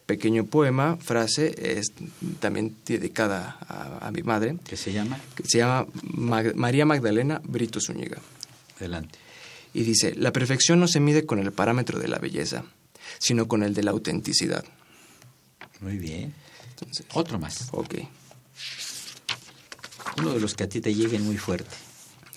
[0.09, 1.93] pequeño poema, frase, es
[2.41, 3.59] también dedicada
[4.01, 4.57] a, mi madre.
[4.67, 5.21] ¿Qué se llama?
[5.45, 5.87] se llama
[6.55, 8.19] María Magdalena Brito Zúñiga.
[8.79, 9.19] Adelante.
[9.75, 12.65] Y dice, la perfección no se mide con el parámetro de la belleza,
[13.19, 14.65] sino con el de la autenticidad.
[15.81, 16.33] Muy bien.
[17.13, 17.69] Otro más.
[17.73, 17.97] Ok.
[20.17, 21.88] Uno de los que a ti te lleguen muy fuerte.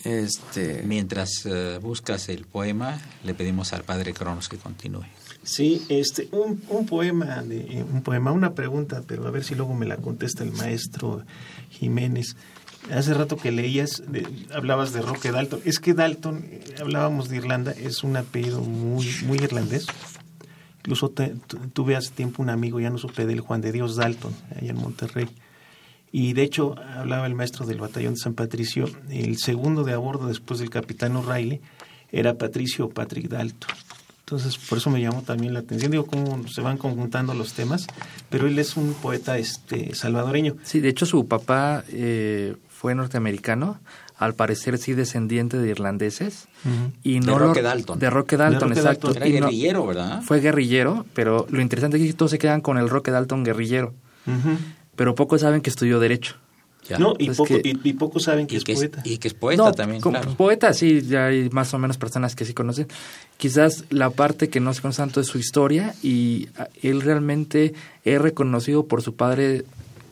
[0.04, 0.84] Este...
[0.84, 5.06] Mientras eh, buscas el poema, le pedimos al padre Cronos que continúe.
[5.44, 9.74] Sí, este, un, un, poema, de, un poema, una pregunta, pero a ver si luego
[9.74, 11.24] me la contesta el maestro
[11.70, 12.36] Jiménez.
[12.92, 14.04] Hace rato que leías,
[14.54, 15.62] hablabas de Roque Dalton.
[15.66, 19.88] Es que Dalton, eh, hablábamos de Irlanda, es un apellido muy, muy irlandés.
[20.80, 21.10] Incluso
[21.74, 24.78] tuve hace tiempo un amigo, ya no supe del Juan de Dios Dalton, allá en
[24.78, 25.30] Monterrey.
[26.12, 29.98] Y de hecho, hablaba el maestro del batallón de San Patricio, el segundo de a
[29.98, 31.62] bordo después del capitán O'Reilly
[32.12, 33.70] era Patricio Patrick Dalton.
[34.20, 35.92] Entonces, por eso me llamó también la atención.
[35.92, 37.88] Digo, cómo se van conjuntando los temas,
[38.30, 40.56] pero él es un poeta este salvadoreño.
[40.64, 43.80] Sí, de hecho, su papá eh, fue norteamericano,
[44.18, 46.48] al parecer sí descendiente de irlandeses.
[47.04, 48.00] y no de Roque Dalton.
[48.00, 49.14] De Roque Dalton, exacto.
[49.14, 50.22] Era guerrillero, ¿verdad?
[50.22, 53.94] Fue guerrillero, pero lo interesante es que todos se quedan con el Roque Dalton guerrillero.
[55.02, 56.36] Pero pocos saben que estudió Derecho.
[57.00, 59.02] No, y, poco, y, pocos saben que es poeta.
[59.04, 60.36] Y que es poeta también, claro.
[60.36, 62.88] Poeta, sí, ya hay más o menos personas que sí conocen.
[63.38, 67.74] Quizás la parte que no se conoce tanto es su historia y ah, él realmente
[68.06, 69.66] es reconocido por su padre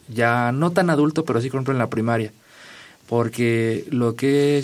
[0.08, 2.32] ya no tan adulto, pero sí, por ejemplo, en la primaria
[3.08, 4.64] porque lo que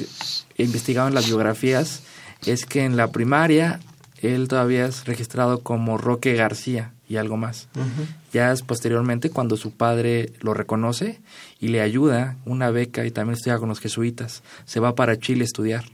[0.58, 2.02] he investigado en las biografías
[2.48, 3.80] es que en la primaria
[4.24, 7.68] él todavía es registrado como Roque García y algo más.
[8.34, 11.20] Ya es posteriormente cuando su padre lo reconoce
[11.60, 14.44] y le ayuda una beca y también estudia con los jesuitas.
[14.66, 15.86] Se va para Chile a estudiar.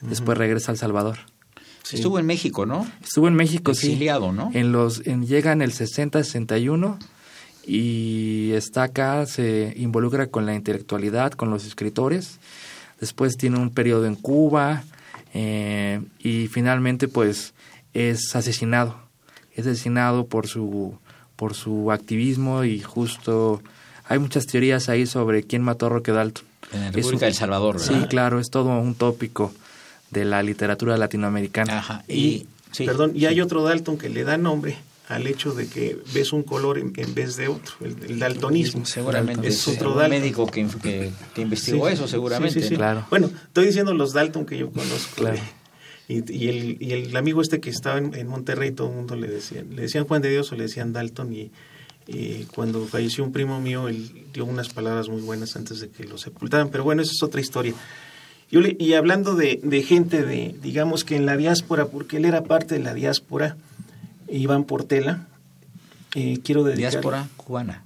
[0.00, 1.18] Después regresa a El Salvador.
[1.90, 2.90] Estuvo en México, ¿no?
[3.02, 4.36] Estuvo en México, Exiliado, sí.
[4.36, 4.50] ¿no?
[4.54, 6.96] En los, en, llega en el 60-61
[7.66, 12.38] y está acá, se involucra con la intelectualidad, con los escritores.
[13.00, 14.84] Después tiene un periodo en Cuba
[15.34, 17.52] eh, y finalmente pues
[17.94, 18.96] es asesinado.
[19.54, 20.98] Es asesinado por su,
[21.36, 23.62] por su activismo y justo
[24.08, 26.44] hay muchas teorías ahí sobre quién mató a Roque Dalton.
[26.72, 29.52] En la República del Salvador, Sí, claro, es todo un tópico
[30.10, 32.04] de la literatura latinoamericana.
[32.08, 32.46] Y,
[32.78, 34.76] perdón, y hay otro Dalton que le da nombre
[35.08, 38.86] al hecho de que ves un color en, vez de otro, el, daltonismo.
[38.86, 40.66] Seguramente es otro un médico que,
[41.34, 42.62] que, investigó eso, seguramente.
[42.62, 43.06] Sí, claro.
[43.10, 45.24] Bueno, estoy diciendo los Dalton que yo conozco.
[46.08, 49.28] Y, y, el, y el amigo este que estaba en, Monterrey, todo el mundo le
[49.28, 51.50] decía, le decían Juan de Dios o le decían Dalton y,
[52.54, 56.18] cuando falleció un primo mío, él dio unas palabras muy buenas antes de que lo
[56.18, 56.68] sepultaran.
[56.68, 57.74] Pero bueno, esa es otra historia.
[58.50, 62.74] y hablando de, de, gente de, digamos que en la diáspora, porque él era parte
[62.74, 63.56] de la diáspora,
[64.28, 65.26] Iván Portela.
[66.14, 66.90] Eh, quiero dedicar...
[66.92, 67.84] Diáspora cubana.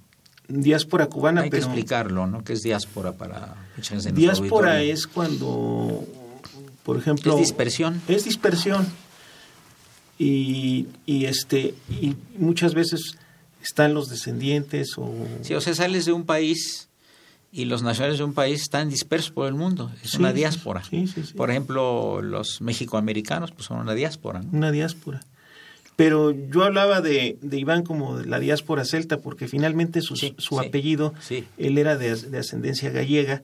[0.48, 2.44] Diáspora cubana, Hay que explicarlo, ¿no?
[2.44, 3.56] ¿Qué es diáspora para
[4.14, 6.04] Diáspora es cuando,
[6.86, 7.34] por ejemplo...
[7.34, 8.00] Es dispersión.
[8.06, 8.86] Es dispersión.
[10.20, 13.18] Y, y, este, y muchas veces
[13.60, 15.12] están los descendientes o...
[15.42, 16.88] Sí, o sea, sales de un país
[17.50, 19.90] y los nacionales de un país están dispersos por el mundo.
[20.04, 20.84] Es una diáspora.
[20.88, 24.42] Sí, sí, por ejemplo, los mexicoamericanos pues son una diáspora.
[24.52, 25.22] Una diáspora.
[25.96, 30.60] Pero yo hablaba de, de, Iván como de la diáspora celta, porque finalmente su, su
[30.60, 31.14] apellido,
[31.58, 33.42] él era de, ascendencia gallega,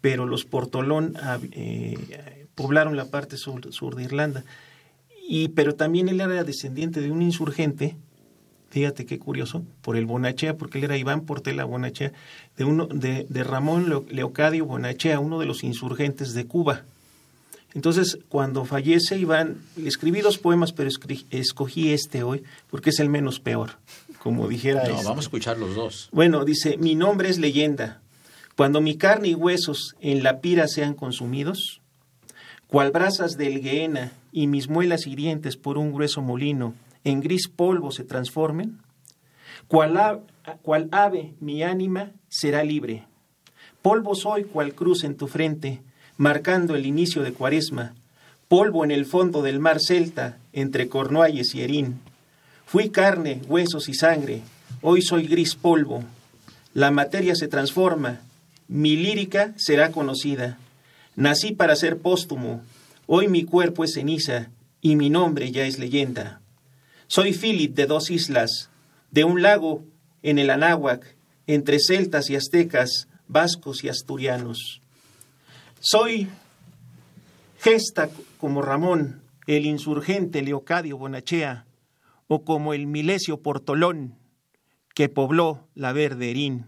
[0.00, 4.42] pero los Portolón ah, eh, poblaron la parte sur, sur, de Irlanda.
[5.28, 7.96] Y, pero también él era descendiente de un insurgente,
[8.70, 12.12] fíjate qué curioso, por el Bonachea, porque él era Iván Portela Bonachea,
[12.56, 16.82] de, uno, de, de Ramón Leocadio Bonachea, uno de los insurgentes de Cuba.
[17.74, 20.90] Entonces, cuando fallece Iván, le escribí dos poemas, pero
[21.30, 23.78] escogí este hoy porque es el menos peor,
[24.18, 24.82] como dijera.
[24.88, 26.08] No, vamos a escuchar los dos.
[26.10, 28.00] Bueno, dice, mi nombre es leyenda.
[28.56, 31.77] Cuando mi carne y huesos en la pira sean consumidos,
[32.68, 37.90] cual brasas del Gehenna y mis muelas hirientes por un grueso molino en gris polvo
[37.90, 38.78] se transformen,
[39.66, 40.22] cual,
[40.92, 43.04] ave mi ánima será libre.
[43.82, 45.80] Polvo soy cual cruz en tu frente,
[46.16, 47.94] marcando el inicio de Cuaresma,
[48.48, 52.00] polvo en el fondo del mar celta, entre Cornualles y Erín.
[52.66, 54.42] Fui carne, huesos y sangre,
[54.82, 56.04] hoy soy gris polvo.
[56.74, 58.20] La materia se transforma,
[58.66, 60.58] mi lírica será conocida.
[61.18, 62.62] Nací para ser póstumo,
[63.08, 66.40] hoy mi cuerpo es ceniza y mi nombre ya es leyenda.
[67.08, 68.70] Soy Philip de dos islas,
[69.10, 69.82] de un lago
[70.22, 71.16] en el Anáhuac,
[71.48, 74.80] entre celtas y aztecas, vascos y asturianos.
[75.80, 76.28] Soy
[77.58, 81.66] gesta como Ramón, el insurgente Leocadio Bonachea,
[82.28, 84.14] o como el milesio portolón
[84.94, 86.66] que pobló la verde Erín.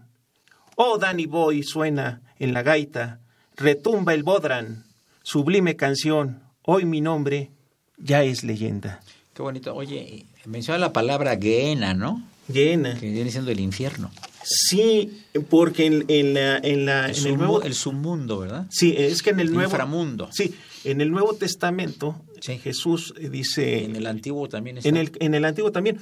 [0.75, 3.21] Oh, Danny Boy suena en la gaita,
[3.61, 4.85] retumba el bodran,
[5.23, 7.51] sublime canción, hoy mi nombre
[7.97, 9.01] ya es leyenda.
[9.33, 9.73] Qué bonito.
[9.75, 12.23] Oye, menciona la palabra Geena, ¿no?
[12.51, 12.99] Geena.
[12.99, 14.11] Que viene siendo el infierno.
[14.43, 17.61] Sí, porque en, en la, en, la, El, en el nuevo...
[17.61, 18.65] el submundo, ¿verdad?
[18.69, 19.69] Sí, es que en el nuevo...
[19.69, 20.29] Inframundo.
[20.31, 22.57] Sí, en el Nuevo Testamento Sí.
[22.57, 23.85] Jesús eh, dice...
[23.85, 24.89] En el antiguo también está.
[24.89, 25.99] En el, en el Antiguo también.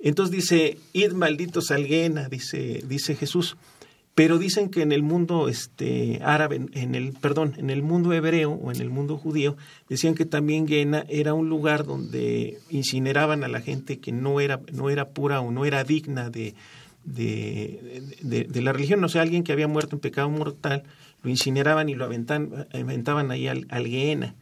[0.00, 3.56] Entonces dice, id malditos alguena, dice, dice Jesús.
[4.14, 8.50] Pero dicen que en el mundo este, árabe, en- el, perdón, en el mundo hebreo
[8.52, 9.56] o en el mundo judío,
[9.88, 14.60] decían que también Guena era un lugar donde incineraban a la gente que no era,
[14.72, 16.54] no era pura o no era digna de,
[17.04, 19.02] de, la religión.
[19.04, 20.82] O sea, alguien que había muerto en pecado mortal,
[21.22, 24.34] lo incineraban y lo aventan- aventaban ahí al, al Gehenna.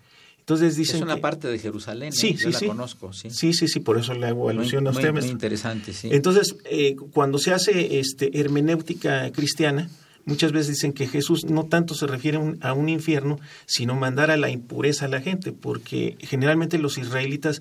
[0.48, 2.08] Entonces dicen es una que- parte de Jerusalén.
[2.08, 2.12] ¿eh?
[2.16, 2.66] Sí, Yo sí, la sí.
[2.68, 3.28] conozco, sí.
[3.28, 5.08] Sí, sí, sí, por eso le hago Muy- alusión a muy- usted.
[5.08, 5.32] muy maestro.
[5.32, 6.08] interesante, sí.
[6.10, 9.90] Entonces, eh, cuando se hace este, hermenéutica cristiana,
[10.24, 13.94] muchas veces dicen que Jesús no tanto se refiere a un, a un infierno, sino
[13.94, 17.60] mandar a la impureza a la gente, porque generalmente los israelitas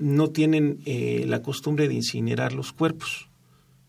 [0.00, 3.28] no tienen eh, la costumbre de incinerar los cuerpos.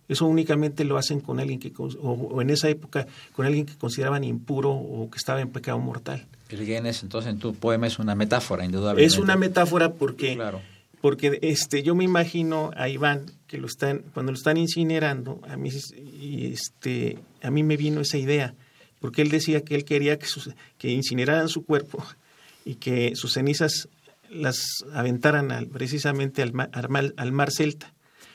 [0.10, 4.24] Eso únicamente lo hacen con alguien que, o, en esa época, con alguien que consideraban
[4.24, 6.26] impuro o que estaba en pecado mortal.
[6.49, 9.06] El Genes, entonces, en tu poema es una metáfora, indudablemente.
[9.06, 10.62] Es una metáfora porque Claro.
[11.01, 15.58] porque este yo me imagino a Iván que lo están cuando lo están incinerando a
[15.58, 15.70] mí
[16.22, 18.54] y este a mí me vino esa idea
[18.99, 22.04] porque él decía que él quería que sus- que incineraran su cuerpo
[22.66, 23.89] y que sus cenizas
[24.30, 27.91] las aventaran al- precisamente al, al mar, al mar Celta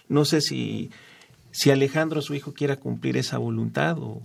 [0.08, 0.90] no sé si
[1.50, 4.22] si Alejandro su hijo quiera cumplir esa voluntad o,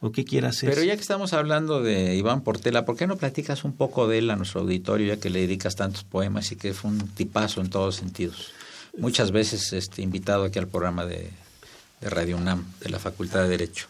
[0.00, 3.16] o qué quiera hacer Pero ya que estamos hablando de Iván Portela, ¿por qué no
[3.16, 6.56] platicas un poco de él a nuestro auditorio, ya que le dedicas tantos poemas y
[6.56, 8.52] que fue un tipazo en todos sentidos?
[8.96, 11.30] Muchas veces este, invitado aquí al programa de,
[12.00, 13.86] de Radio UNAM, de la Facultad de Derecho.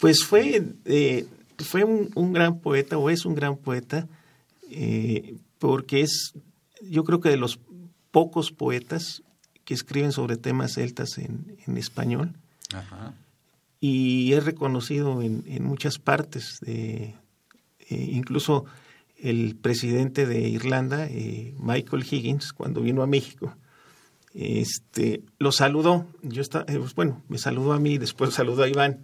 [0.00, 1.26] Pues fue, eh,
[1.58, 4.06] fue un, un gran poeta, o es un gran poeta,
[4.70, 6.32] eh, porque es,
[6.82, 7.58] yo creo que de los
[8.10, 9.22] pocos poetas
[9.64, 12.32] que escriben sobre temas celtas en, en español,
[12.74, 13.14] Ajá.
[13.80, 17.14] y es reconocido en, en muchas partes, de,
[17.88, 18.64] eh, incluso
[19.22, 23.54] el presidente de Irlanda, eh, Michael Higgins, cuando vino a México,
[24.34, 26.06] este, lo saludó.
[26.22, 28.98] Yo está, eh, pues, bueno, me saludó a mí, después saludó a Iván,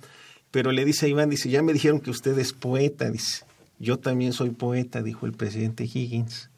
[0.50, 3.44] pero le dice a Iván, dice, ya me dijeron que usted es poeta, dice,
[3.78, 6.50] yo también soy poeta, dijo el presidente Higgins.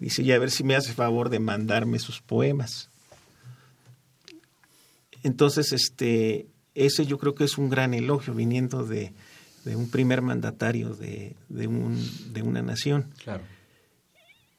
[0.00, 2.89] Dice, ya a ver si me hace favor de mandarme sus poemas.
[5.22, 9.12] Entonces, este, ese yo creo que es un gran elogio viniendo de,
[9.64, 11.98] de un primer mandatario de, de, un,
[12.32, 13.10] de una nación.
[13.22, 13.42] Claro.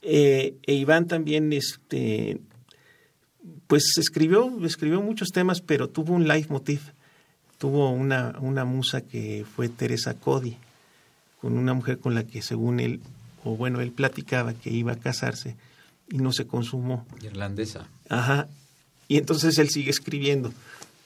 [0.01, 2.39] Eh, e Iván también, este,
[3.67, 6.93] pues escribió, escribió muchos temas, pero tuvo un leitmotiv,
[7.57, 10.57] tuvo una, una musa que fue Teresa Cody,
[11.39, 13.01] con una mujer con la que según él,
[13.43, 15.55] o bueno, él platicaba que iba a casarse
[16.09, 17.05] y no se consumó.
[17.21, 17.87] Irlandesa.
[18.09, 18.47] Ajá.
[19.11, 20.53] Y entonces él sigue escribiendo.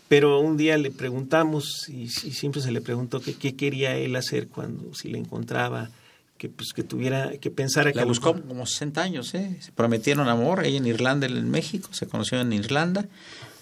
[0.07, 4.15] Pero un día le preguntamos, y, y siempre se le preguntó que qué quería él
[4.15, 5.89] hacer cuando, si le encontraba,
[6.37, 7.95] que pues que tuviera, que pensara que...
[7.95, 9.57] La a lo buscó como 60 años, ¿eh?
[9.59, 13.07] Se prometieron amor, ella en Irlanda, él en México, se conoció en Irlanda,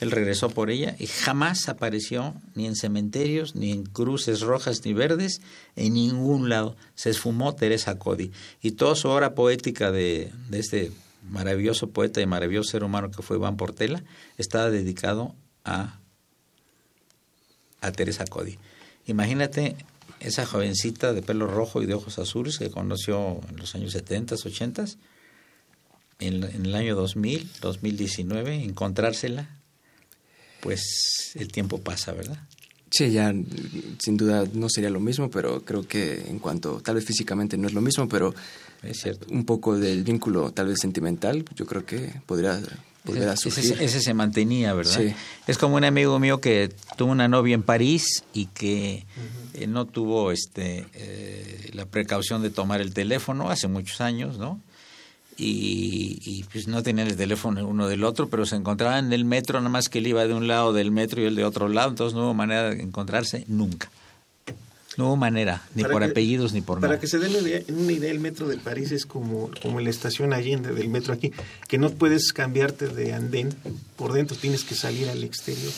[0.02, 4.92] él regresó por ella y jamás apareció ni en cementerios, ni en cruces rojas ni
[4.92, 5.40] verdes,
[5.78, 6.76] en ningún lado.
[6.96, 8.32] Se esfumó Teresa Cody.
[8.62, 10.92] Y toda su obra poética de, de este
[11.24, 14.04] maravilloso poeta y maravilloso ser humano que fue Iván Portela,
[14.38, 16.00] está dedicado a,
[17.82, 18.58] a Teresa Cody.
[19.06, 19.76] Imagínate
[20.20, 24.36] esa jovencita de pelo rojo y de ojos azules que conoció en los años 70,
[24.36, 24.86] 80,
[26.20, 29.60] en, en el año 2000, 2019, encontrársela,
[30.62, 32.40] pues el tiempo pasa, ¿verdad?
[32.90, 33.34] Sí, ya
[33.98, 37.68] sin duda no sería lo mismo, pero creo que en cuanto, tal vez físicamente no
[37.68, 38.36] es lo mismo, pero
[38.84, 39.28] Es cierto.
[39.30, 42.60] un poco del vínculo tal vez sentimental, yo creo que podría
[43.62, 44.98] ese- ese se mantenía, ¿verdad?
[44.98, 45.14] Sí.
[45.48, 49.06] Es como un amigo mío que tuvo una novia en París y que
[49.54, 54.60] eh, no tuvo este eh, la precaución de tomar el teléfono hace muchos años, ¿no?
[55.36, 59.26] Y, y, pues no tenían el teléfono uno del otro, pero se encontraban en el
[59.26, 61.68] metro, nada más que él iba de un lado del metro y él de otro
[61.70, 63.90] lado, entonces no hubo manera de encontrarse nunca.
[64.98, 67.00] No hubo manera, ni Para por que- apellidos ni por Para nada.
[67.00, 69.90] que se den una idea, una idea, el metro de París es como, como la
[69.90, 71.32] estación Allende del metro aquí,
[71.68, 73.50] que no puedes cambiarte de andén
[73.96, 75.72] por dentro, tienes que salir al exterior.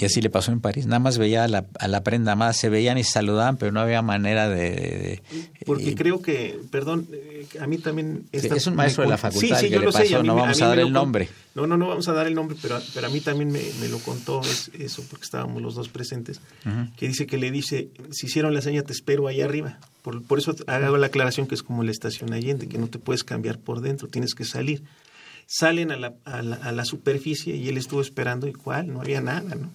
[0.00, 0.86] Y así le pasó en París.
[0.86, 3.80] Nada más veía a la, a la prenda más, se veían y saludaban, pero no
[3.80, 5.22] había manera de...
[5.66, 8.24] Porque y- creo que, perdón, eh, a mí también...
[8.32, 10.10] esta- es un maestro de la facultad Sí, sí, que yo le lo sé, pasó,
[10.12, 11.28] y a mí no vamos a dar el nombre.
[11.54, 13.88] No, no, no vamos a dar el nombre, pero, pero a mí también me, me
[13.88, 16.40] lo contó es- eso, porque estábamos los dos presentes,
[16.96, 19.78] que dice que le dice, si hicieron la seña te espero ahí arriba.
[20.02, 22.98] Por, por eso hago la aclaración que es como la estación Allende, que no te
[22.98, 24.82] puedes cambiar por dentro, tienes que salir.
[25.46, 29.00] Salen a la, a la, a la superficie y él estuvo esperando y cuál, no
[29.02, 29.70] había nada, ¿no?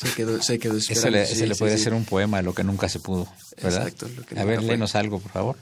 [0.00, 1.84] Se quedó, se quedó Eso le, sí, ese le sí, puede sí.
[1.84, 3.28] ser un poema de lo que nunca se pudo,
[3.62, 3.82] ¿verdad?
[3.82, 5.56] Exacto, lo que a ver, léenos algo, por favor.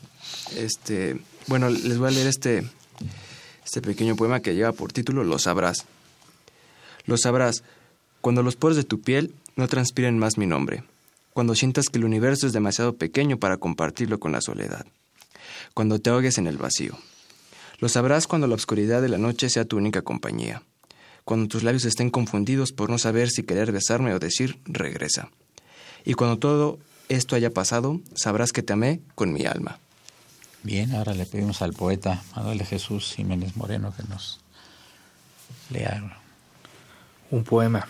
[0.57, 2.63] Este, bueno, les voy a leer este,
[3.65, 5.87] este pequeño poema que lleva por título Lo sabrás.
[7.07, 7.65] Lo sabrás
[8.21, 10.85] cuando los poros de tu piel no transpiren más mi nombre,
[11.33, 14.87] cuando sientas que el universo es demasiado pequeño para compartirlo con la soledad,
[15.75, 16.97] cuando te ahogues en el vacío.
[17.81, 20.63] Lo sabrás cuando la oscuridad de la noche sea tu única compañía,
[21.29, 25.29] cuando tus labios estén confundidos por no saber si querer besarme o decir regresa.
[26.07, 26.79] Y cuando todo
[27.11, 29.79] esto haya pasado, sabrás que te amé con mi alma.
[30.63, 34.41] Bien, ahora le pedimos al poeta Manuel de Jesús Jiménez Moreno que nos
[35.69, 36.19] lea.
[37.31, 37.87] un poema.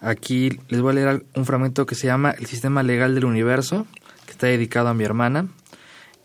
[0.00, 3.86] Aquí les voy a leer un fragmento que se llama El sistema legal del universo,
[4.26, 5.46] que está dedicado a mi hermana,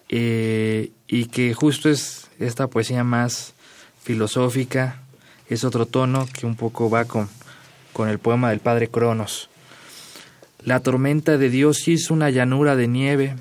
[0.10, 3.54] eh, y que justo es esta poesía más
[4.02, 5.04] filosófica,
[5.50, 7.30] es otro tono que un poco va con,
[7.94, 9.50] con el poema del padre Cronos.
[10.64, 13.36] La tormenta de Dios hizo una llanura de nieve,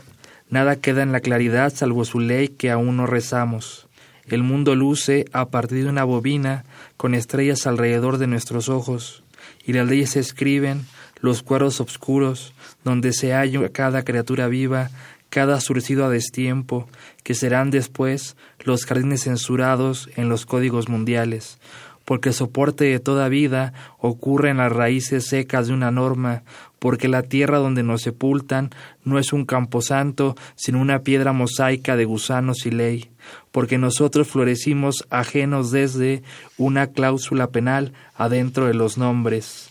[0.49, 3.87] nada queda en la claridad salvo su ley que aún no rezamos.
[4.27, 6.65] El mundo luce a partir de una bobina
[6.97, 9.23] con estrellas alrededor de nuestros ojos,
[9.65, 10.87] y las leyes se escriben,
[11.21, 12.53] los cuadros oscuros,
[12.85, 14.91] donde se halla cada criatura viva,
[15.31, 16.89] cada surcido a destiempo,
[17.23, 21.59] que serán después los jardines censurados en los códigos mundiales,
[22.07, 26.45] porque el soporte de toda vida ocurre en las raíces secas de una norma,
[26.79, 28.71] porque la tierra donde nos sepultan
[29.05, 33.11] no es un camposanto, sino una piedra mosaica de gusanos y ley,
[33.51, 36.23] porque nosotros florecimos ajenos desde
[36.57, 39.69] una cláusula penal adentro de los nombres.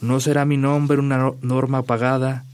[0.00, 2.44] No será mi nombre una no- norma apagada,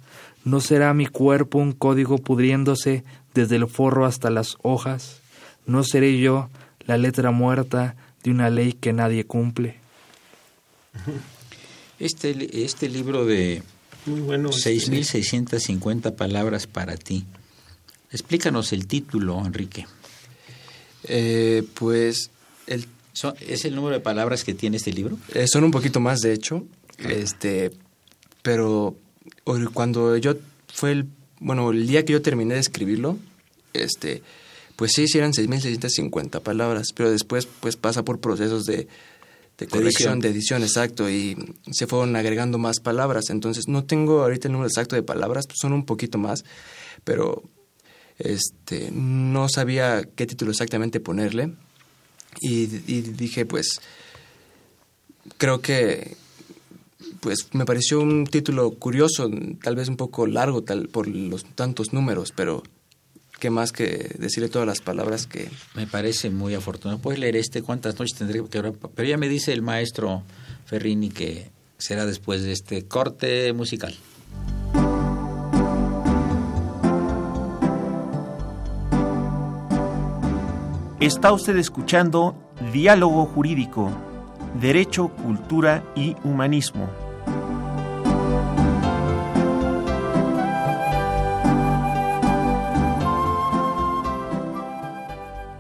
[0.45, 3.05] no será mi cuerpo un código pudriéndose
[3.35, 5.21] desde el forro hasta las hojas,
[5.67, 6.49] no seré yo
[6.87, 9.77] la letra muerta de una ley que nadie cumple.
[11.99, 13.63] Este, este libro de
[14.07, 14.51] Muy bueno.
[14.51, 17.25] este, 6.650 palabras para ti.
[18.13, 19.87] Explícanos el título, Enrique.
[21.05, 22.31] Eh, pues
[22.67, 22.87] el,
[23.41, 25.19] ¿Es el número de palabras que tiene este libro?
[25.35, 26.65] eh, son un poquito más, de hecho,
[26.99, 27.73] este,
[28.43, 28.97] pero
[29.75, 30.37] cuando yo
[30.73, 31.07] fue el,
[31.41, 33.19] bueno, el día que yo terminé de escribirlo,
[33.73, 34.23] este,
[34.79, 38.87] pues sí, sí eran 6.650 palabras, pero después pues pasa por procesos de,
[39.59, 40.21] de corrección, edición.
[40.21, 41.37] de edición, exacto, y
[41.73, 45.59] se fueron agregando más palabras, entonces no tengo ahorita el número exacto de palabras, pues
[45.61, 46.45] son un poquito más,
[47.03, 47.43] pero
[48.19, 51.55] este, no sabía qué título exactamente ponerle,
[52.41, 53.81] y, y dije, pues,
[55.39, 56.17] creo que
[57.19, 59.29] pues me pareció un título curioso,
[59.61, 62.63] tal vez un poco largo tal, por los tantos números, pero
[63.39, 65.49] qué más que decirle todas las palabras que...
[65.75, 67.01] Me parece muy afortunado.
[67.01, 67.63] ¿Puedes leer este?
[67.63, 68.73] ¿Cuántas noches tendré que orar?
[68.95, 70.23] Pero ya me dice el maestro
[70.67, 73.95] Ferrini que será después de este corte musical.
[81.01, 82.37] Está usted escuchando
[82.73, 83.93] Diálogo Jurídico,
[84.61, 87.08] Derecho, Cultura y Humanismo.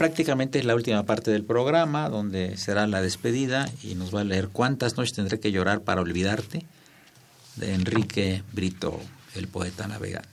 [0.00, 4.24] Prácticamente es la última parte del programa, donde será la despedida y nos va a
[4.24, 6.64] leer cuántas noches tendré que llorar para olvidarte,
[7.56, 8.98] de Enrique Brito,
[9.34, 10.30] el poeta navegante.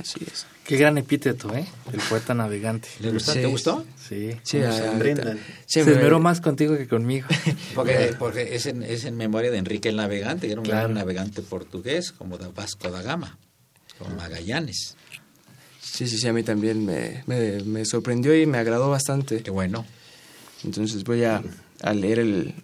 [0.00, 0.46] Así es.
[0.64, 1.66] Qué gran epíteto, ¿eh?
[1.92, 2.88] El poeta navegante.
[3.00, 3.32] ¿Le gustó?
[3.34, 3.38] Sí.
[3.40, 3.84] ¿Te gustó?
[4.08, 4.30] Sí.
[4.44, 4.60] Sí,
[4.98, 5.38] Brendan.
[5.66, 7.28] Se me- esmeró más contigo que conmigo.
[7.74, 10.84] Porque, porque es, en, es en memoria de Enrique el Navegante, que era un Claro.
[10.84, 13.36] gran navegante portugués, como de Vasco da Gama,
[13.98, 14.96] como Magallanes.
[15.92, 19.42] Sí, sí, sí, a mí también me, me, me sorprendió y me agradó bastante.
[19.42, 19.86] Qué bueno.
[20.64, 21.42] Entonces voy a,
[21.80, 22.54] a leer el...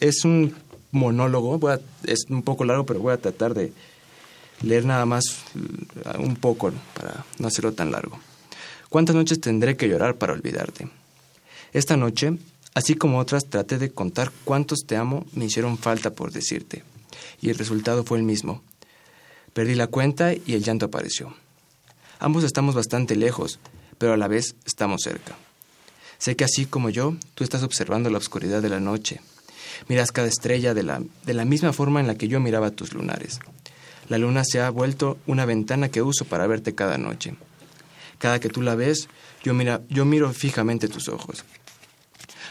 [0.00, 0.54] es un
[0.92, 1.60] monólogo,
[2.06, 3.72] es un poco largo, pero voy a tratar de
[4.62, 5.24] leer nada más
[6.18, 8.18] un poco para no hacerlo tan largo.
[8.88, 10.88] ¿Cuántas noches tendré que llorar para olvidarte?
[11.72, 12.38] Esta noche,
[12.74, 16.84] así como otras, traté de contar cuántos te amo me hicieron falta por decirte.
[17.42, 18.62] Y el resultado fue el mismo.
[19.52, 21.34] Perdí la cuenta y el llanto apareció.
[22.18, 23.58] Ambos estamos bastante lejos,
[23.98, 25.36] pero a la vez estamos cerca.
[26.18, 29.20] Sé que así como yo, tú estás observando la oscuridad de la noche.
[29.88, 32.94] Miras cada estrella de la, de la misma forma en la que yo miraba tus
[32.94, 33.40] lunares.
[34.08, 37.34] La luna se ha vuelto una ventana que uso para verte cada noche.
[38.18, 39.08] Cada que tú la ves,
[39.42, 41.44] yo, mira, yo miro fijamente tus ojos.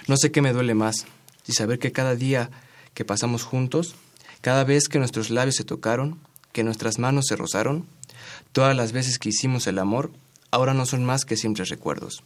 [0.08, 1.06] No sé qué me duele más,
[1.44, 2.50] si saber que cada día
[2.94, 3.96] que pasamos juntos,
[4.42, 6.20] cada vez que nuestros labios se tocaron,
[6.52, 7.88] que nuestras manos se rozaron,
[8.52, 10.12] todas las veces que hicimos el amor,
[10.52, 12.24] ahora no son más que simples recuerdos.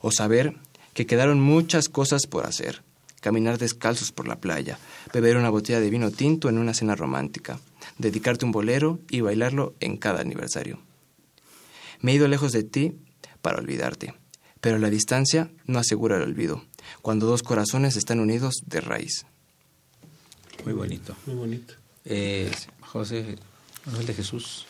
[0.00, 0.56] O saber
[0.94, 2.82] que quedaron muchas cosas por hacer.
[3.20, 4.78] Caminar descalzos por la playa,
[5.12, 7.58] beber una botella de vino tinto en una cena romántica,
[7.98, 10.78] dedicarte un bolero y bailarlo en cada aniversario.
[12.00, 12.92] Me he ido lejos de ti
[13.42, 14.14] para olvidarte,
[14.60, 16.64] pero la distancia no asegura el olvido,
[17.02, 19.26] cuando dos corazones están unidos de raíz.
[20.64, 21.16] Muy bonito.
[21.26, 21.74] Muy bonito.
[22.04, 23.36] Eh, José
[23.84, 24.66] Manuel de Jesús.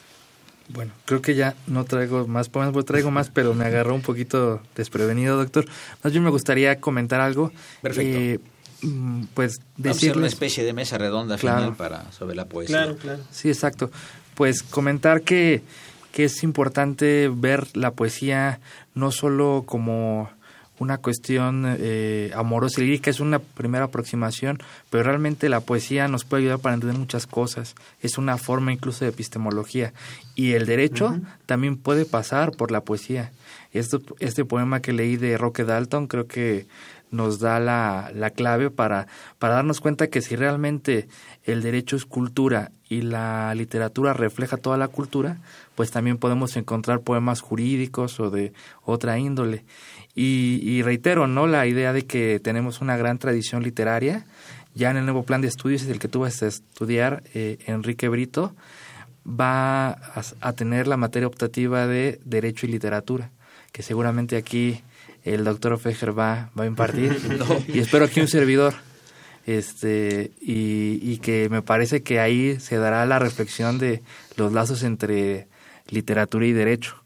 [0.68, 4.02] Bueno, creo que ya no traigo más poemas, pues traigo más, pero me agarró un
[4.02, 5.66] poquito desprevenido, doctor.
[6.02, 7.52] Más bien me gustaría comentar algo.
[7.82, 8.18] Perfecto.
[8.18, 8.40] Eh,
[8.82, 11.58] mm, pues hacer una especie de mesa redonda Claro.
[11.58, 12.78] final para, sobre la poesía.
[12.78, 13.22] Claro, claro.
[13.30, 13.90] Sí, exacto.
[14.34, 15.62] Pues comentar que,
[16.12, 18.60] que es importante ver la poesía
[18.94, 20.30] no solo como
[20.78, 24.58] una cuestión eh, amorosa y lírica, es una primera aproximación,
[24.90, 27.74] pero realmente la poesía nos puede ayudar para entender muchas cosas.
[28.00, 29.92] Es una forma incluso de epistemología.
[30.34, 33.32] Y el derecho también puede pasar por la poesía.
[33.72, 36.66] Esto, este poema que leí de Roque Dalton creo que
[37.10, 39.06] nos da la, la clave para,
[39.38, 41.08] para darnos cuenta que si realmente
[41.44, 45.38] el derecho es cultura y la literatura refleja toda la cultura,
[45.74, 48.52] pues también podemos encontrar poemas jurídicos o de
[48.84, 49.64] otra índole.
[50.16, 51.46] Y, y reitero, ¿no?
[51.46, 54.26] La idea de que tenemos una gran tradición literaria.
[54.74, 57.58] Ya en el nuevo plan de estudios, es el que tú vas a estudiar, eh,
[57.66, 58.56] Enrique Brito,
[59.24, 63.30] va a, a tener la materia optativa de Derecho y Literatura,
[63.72, 64.82] que seguramente aquí
[65.24, 67.16] el doctor Fejer va, va a impartir.
[67.68, 68.74] Y espero que un servidor.
[69.44, 74.02] Este, y, y que me parece que ahí se dará la reflexión de
[74.36, 75.46] los lazos entre
[75.88, 76.96] literatura y derecho,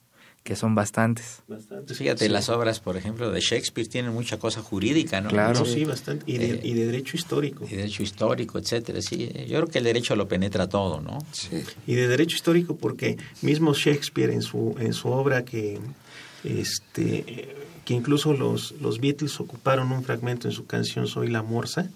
[0.42, 1.42] que son bastantes.
[1.48, 1.94] Bastante.
[1.94, 2.30] Fíjate, Sí.
[2.30, 5.28] las obras, por ejemplo, de Shakespeare tienen mucha cosa jurídica, ¿no?
[5.28, 5.58] Claro.
[5.60, 6.24] No, sí, bastante.
[6.30, 7.66] Y de, Eh, y de derecho histórico.
[7.70, 9.02] Y derecho histórico, etcétera.
[9.02, 11.18] Sí, yo creo que el derecho lo penetra todo, ¿no?
[11.32, 11.62] Sí.
[11.86, 15.78] y de derecho histórico porque mismo Shakespeare en su en su obra que
[16.44, 21.90] este que incluso los los Beatles ocuparon un fragmento en su canción Soy la Morsa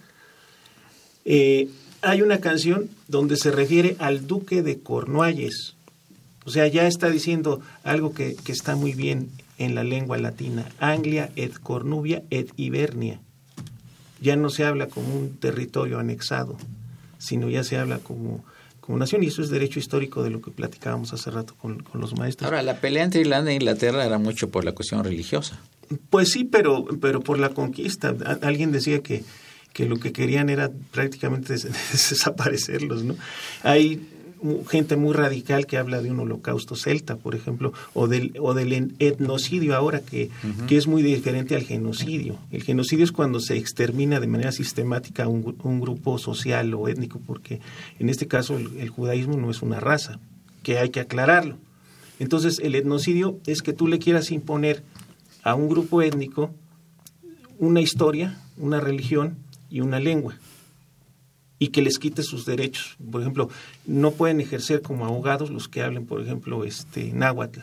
[1.25, 1.69] eh,
[2.03, 5.75] hay una canción donde se refiere al duque de Cornualles
[6.45, 10.67] o sea ya está diciendo algo que, que está muy bien en la lengua latina
[10.81, 13.21] Anglia et Cornubia et Hibernia
[14.21, 16.57] ya no se habla como un territorio anexado
[17.19, 18.45] sino ya se habla como,
[18.83, 22.03] como nación, y eso es derecho histórico de lo que platicábamos hace rato con, con
[22.03, 22.45] los maestros.
[22.51, 25.59] Ahora, la pelea entre Irlanda e Inglaterra era mucho por la cuestión religiosa.
[26.11, 28.15] Pues sí, pero, pero por la conquista.
[28.43, 29.25] Alguien decía que,
[29.73, 33.17] que lo que querían era prácticamente des- desaparecerlos, ¿no?
[33.63, 34.07] Hay
[34.69, 38.95] gente muy radical que habla de un holocausto celta, por ejemplo, o del, o del
[38.99, 40.31] etnocidio ahora, que,
[40.67, 42.39] que es muy diferente al genocidio.
[42.51, 47.21] El genocidio es cuando se extermina de manera sistemática un, un grupo social o étnico,
[47.27, 47.61] porque
[47.99, 50.19] en este caso el, el judaísmo no es una raza,
[50.63, 51.57] que hay que aclararlo.
[52.19, 54.83] Entonces, el etnocidio es que tú le quieras imponer
[55.43, 56.51] a un grupo étnico
[57.59, 59.37] una historia, una religión
[59.71, 60.37] y una lengua
[61.59, 62.97] y que les quite sus derechos.
[63.11, 63.49] Por ejemplo,
[63.87, 67.61] no pueden ejercer como abogados los que hablen, por ejemplo, este náhuatl.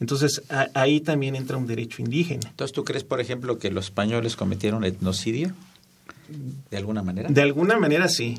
[0.00, 2.48] Entonces, a- ahí también entra un derecho indígena.
[2.50, 5.52] Entonces, ¿tú crees, por ejemplo, que los españoles cometieron etnocidio?
[6.70, 7.28] ¿De alguna manera?
[7.28, 8.38] De alguna manera sí.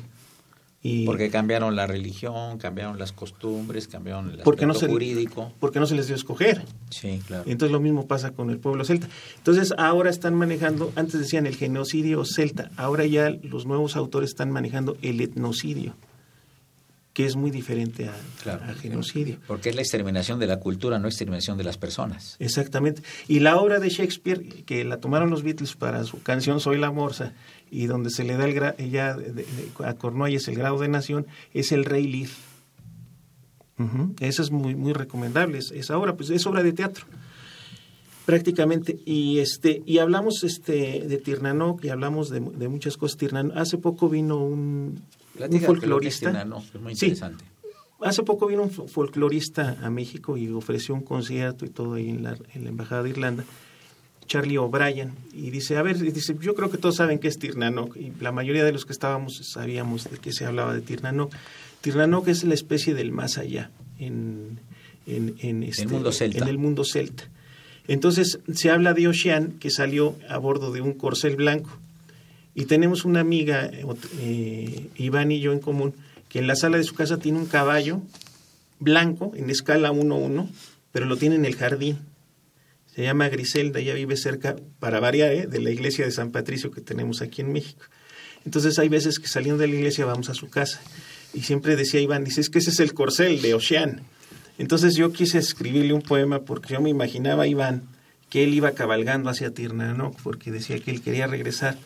[0.82, 5.52] Y Porque cambiaron la religión, cambiaron las costumbres, cambiaron el porque aspecto no se jurídico.
[5.58, 6.62] porque no se les dio a escoger.
[6.90, 7.42] Sí, claro.
[7.46, 9.08] Entonces lo mismo pasa con el pueblo celta.
[9.38, 14.50] Entonces ahora están manejando, antes decían el genocidio celta, ahora ya los nuevos autores están
[14.52, 15.94] manejando el etnocidio,
[17.16, 18.62] que es muy diferente a, Claro.
[18.64, 19.38] a genocidio.
[19.46, 22.36] Porque es la exterminación de la cultura, no exterminación de las personas.
[22.40, 23.00] Exactamente.
[23.26, 26.90] Y la obra de Shakespeare, que la tomaron los Beatles para su canción Soy la
[26.90, 27.32] Morsa,
[27.70, 29.46] y donde se le da el gra- ya de- de-
[29.82, 32.28] a Cornualles el grado de nación, es el Rey Lear.
[34.20, 37.06] Esa es muy, muy recomendable, es- esa obra, pues es obra de teatro.
[38.26, 43.16] Prácticamente, y este, y hablamos este de Tirnanoc y hablamos de, de muchas cosas.
[43.16, 43.56] Tirnanoc.
[43.56, 45.00] Hace poco vino un,
[45.38, 46.30] un folclorista.
[46.74, 47.06] es muy Sí.
[47.06, 47.44] interesante.
[48.00, 52.10] Hace poco vino un fo- folclorista a México y ofreció un concierto y todo ahí
[52.10, 53.44] en la, en la Embajada de Irlanda,
[54.26, 57.96] Charlie O'Brien, y dice, a ver, dice, yo creo que todos saben qué es Tirnanoc,
[57.96, 61.32] y la mayoría de los que estábamos sabíamos de qué se hablaba de Tirnanoc.
[61.80, 64.58] Tirnanoc es la especie del más allá en,
[65.06, 66.38] en, en este- mundo celta.
[66.38, 67.24] en el mundo celta.
[67.88, 71.78] Entonces se habla de Ocean que salió a bordo de un corcel blanco.
[72.58, 73.84] Y tenemos una amiga, eh,
[74.18, 75.94] eh, Iván y yo en común,
[76.30, 78.00] que en la sala de su casa tiene un caballo
[78.80, 80.48] blanco en escala 1-1,
[80.90, 81.98] pero lo tiene en el jardín.
[82.94, 85.46] Se llama Griselda, ella vive cerca, para variar, ¿eh?
[85.46, 87.84] de la iglesia de San Patricio que tenemos aquí en México.
[88.46, 90.80] Entonces hay veces que saliendo de la iglesia vamos a su casa.
[91.34, 94.00] Y siempre decía Iván, dice, es que ese es el corcel de Ocean.
[94.56, 97.82] Entonces yo quise escribirle un poema porque yo me imaginaba a Iván
[98.30, 101.76] que él iba cabalgando hacia Tirnanoc porque decía que él quería regresar,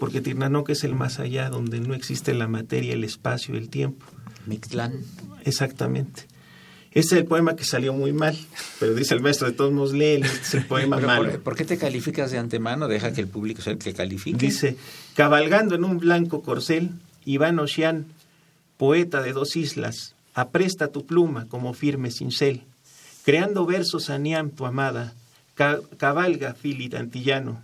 [0.00, 4.04] porque Tirnanoc es el más allá donde no existe la materia, el espacio, el tiempo.
[4.46, 4.94] Mictlán.
[5.44, 6.22] Exactamente.
[6.92, 8.36] Ese es el poema que salió muy mal,
[8.80, 11.30] pero dice el maestro, de todos modos, este es el poema malo.
[11.30, 12.88] ¿por, por qué te calificas de antemano?
[12.88, 14.36] Deja que el público sea el que califique.
[14.36, 14.76] Dice,
[15.14, 16.90] cabalgando en un blanco corcel,
[17.24, 18.06] Iván Ocean,
[18.76, 22.62] poeta de dos islas, apresta tu pluma como firme cincel,
[23.24, 25.14] creando versos a Niam, tu amada,
[25.54, 27.60] ca- cabalga Filit antillano,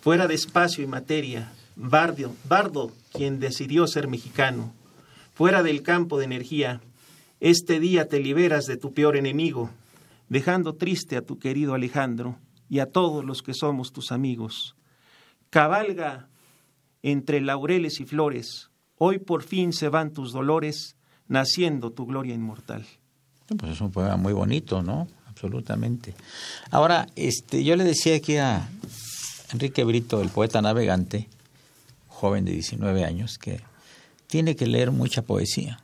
[0.00, 4.72] fuera de espacio y materia, bardo, bardo quien decidió ser mexicano,
[5.34, 6.80] fuera del campo de energía,
[7.40, 9.70] este día te liberas de tu peor enemigo,
[10.28, 14.76] dejando triste a tu querido Alejandro y a todos los que somos tus amigos.
[15.50, 16.28] Cabalga
[17.02, 20.96] entre laureles y flores, hoy por fin se van tus dolores,
[21.26, 22.86] naciendo tu gloria inmortal.
[23.58, 25.08] Pues es un poema muy bonito, ¿no?
[25.26, 26.14] Absolutamente.
[26.70, 28.68] Ahora, este, yo le decía aquí a
[29.52, 31.28] Enrique Brito, el poeta navegante,
[32.22, 33.60] joven de 19 años, que
[34.28, 35.80] tiene que leer mucha poesía.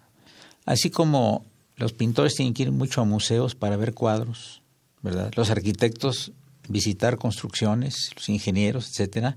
[0.67, 4.63] Así como los pintores tienen que ir mucho a museos para ver cuadros,
[5.03, 5.33] ¿verdad?
[5.35, 6.31] Los arquitectos
[6.69, 9.37] visitar construcciones, los ingenieros, etcétera,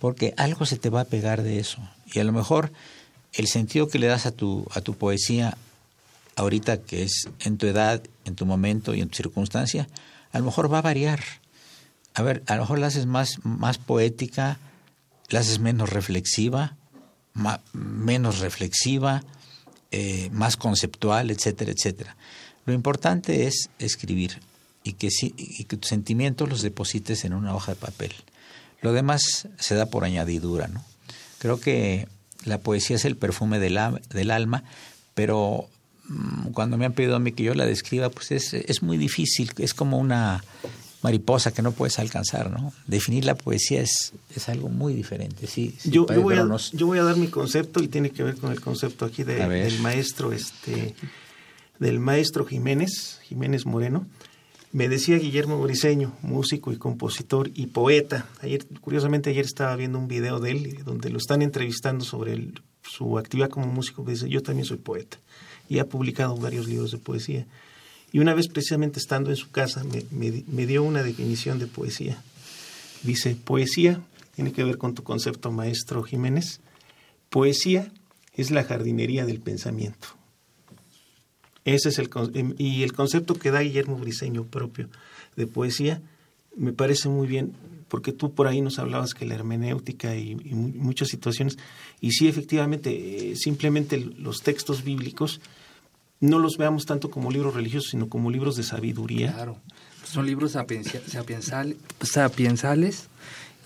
[0.00, 1.78] porque algo se te va a pegar de eso.
[2.12, 2.72] Y a lo mejor
[3.32, 5.56] el sentido que le das a tu, a tu poesía
[6.34, 9.86] ahorita que es en tu edad, en tu momento y en tu circunstancia,
[10.32, 11.20] a lo mejor va a variar.
[12.14, 14.58] A ver, a lo mejor la haces más, más poética,
[15.28, 16.76] la haces menos reflexiva,
[17.72, 19.22] menos reflexiva,
[19.90, 22.16] eh, más conceptual, etcétera, etcétera.
[22.66, 24.40] Lo importante es escribir
[24.82, 28.12] y que, sí, y que tus sentimientos los deposites en una hoja de papel.
[28.80, 30.84] Lo demás se da por añadidura, ¿no?
[31.38, 32.08] Creo que
[32.44, 33.78] la poesía es el perfume del,
[34.10, 34.64] del alma,
[35.14, 35.68] pero
[36.08, 38.98] mm, cuando me han pedido a mí que yo la describa, pues es, es muy
[38.98, 40.44] difícil, es como una
[41.04, 42.72] mariposa que no puedes alcanzar, ¿no?
[42.88, 45.74] Definir la poesía es, es algo muy diferente, sí.
[45.78, 48.22] sí, yo, voy a, pero nos- yo voy a dar mi concepto y tiene que
[48.24, 50.94] ver con el concepto aquí de- del maestro, este,
[51.78, 54.06] del maestro Jiménez, Jiménez Moreno.
[54.72, 58.26] Me decía Guillermo Briseño, músico y compositor y poeta.
[58.40, 62.60] Ayer, curiosamente, ayer estaba viendo un video de él donde lo están entrevistando sobre el-
[62.82, 64.02] su actividad como músico.
[64.02, 65.18] Me dice, yo también soy poeta
[65.68, 67.46] y ha publicado varios libros de poesía.
[68.14, 72.22] Y una vez, precisamente estando en su casa, me, dio una definición de poesía.
[73.02, 74.00] Dice, poesía,
[74.36, 76.60] tiene que ver con tu concepto, maestro Jiménez,
[77.28, 77.90] poesía
[78.32, 80.06] es la jardinería del pensamiento.
[81.64, 84.88] Ese es el em, y el concepto que da Guillermo Briseño propio
[85.34, 86.00] de poesía
[86.56, 87.52] me parece muy bien
[87.88, 91.58] porque tú por ahí nos hablabas que la hermenéutica y, y mu- muchas situaciones
[92.00, 95.40] y sí efectivamente eh, simplemente los textos bíblicos
[96.24, 99.58] no los veamos tanto como libros religiosos sino como libros de sabiduría Claro.
[100.04, 103.08] Son libros sapiensales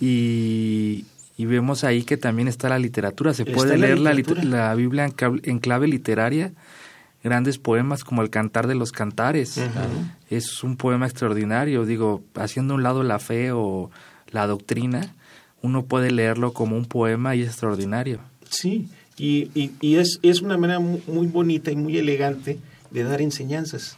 [0.00, 1.04] y,
[1.38, 3.32] y vemos ahí que también está la literatura.
[3.32, 4.68] Se puede leer la, literatura.
[4.68, 5.09] la Biblia
[5.42, 6.52] en clave literaria,
[7.22, 9.61] grandes poemas como El Cantar de los Cantares.
[10.30, 11.84] Es un poema extraordinario.
[11.84, 13.90] Digo, haciendo a un lado la fe o
[14.30, 15.14] la doctrina,
[15.62, 18.18] uno puede leerlo como un poema y es extraordinario.
[18.50, 18.88] Sí,
[19.19, 22.59] y, y, y es, es una manera mu- muy, bonita y muy elegante
[22.91, 23.97] de dar enseñanzas.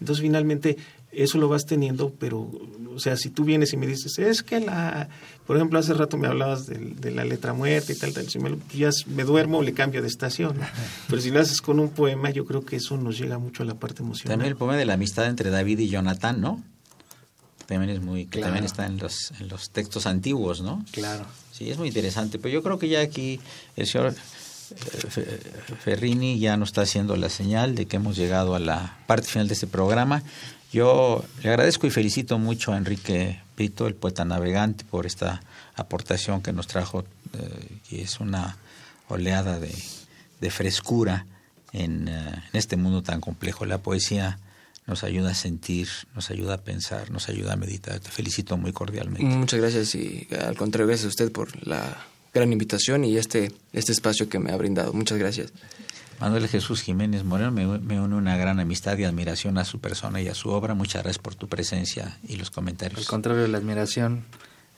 [0.00, 0.76] Entonces, finalmente,
[1.12, 2.50] eso lo vas teniendo, pero,
[2.94, 5.08] o sea, si tú vienes y me dices, es que la,
[5.46, 8.56] por ejemplo, hace rato me hablabas de, la letra muerta y tal, tal, si me,
[8.74, 10.56] ya me duermo, le cambio de estación.
[11.08, 13.66] Pero si lo haces con un poema, yo creo que eso nos llega mucho a
[13.66, 14.34] la parte emocional.
[14.38, 16.62] También el poema de la amistad entre David y Jonathan, ¿no?
[17.66, 18.46] También es muy, Claro.
[18.46, 20.84] también está en los, en los textos antiguos, ¿no?
[20.92, 21.24] Claro.
[21.52, 22.38] Sí, es muy interesante.
[22.38, 23.38] Pero yo creo que ya aquí
[23.76, 24.14] el señor
[25.84, 29.48] Ferrini ya nos está haciendo la señal de que hemos llegado a la parte final
[29.48, 30.22] de este programa.
[30.72, 35.42] Yo le agradezco y felicito mucho a Enrique Pito, el poeta navegante, por esta
[35.74, 38.56] aportación que nos trajo, eh, y es una
[39.08, 39.74] oleada de,
[40.40, 41.26] de frescura
[41.72, 43.66] en, eh, en, este mundo tan complejo.
[43.66, 44.38] La poesía
[44.86, 47.98] nos ayuda a sentir, nos ayuda a pensar, nos ayuda a meditar.
[47.98, 49.24] Te felicito muy cordialmente.
[49.24, 51.96] Muchas gracias y al contrario, gracias a usted por la
[52.32, 54.92] gran invitación y este, este espacio que me ha brindado.
[54.92, 55.52] Muchas gracias.
[56.20, 60.20] Manuel Jesús Jiménez Moreno, me, me, une una gran amistad y admiración a su persona
[60.20, 60.74] y a su obra.
[60.74, 63.00] Muchas gracias por tu presencia y los comentarios.
[63.00, 64.24] Al contrario, la admiración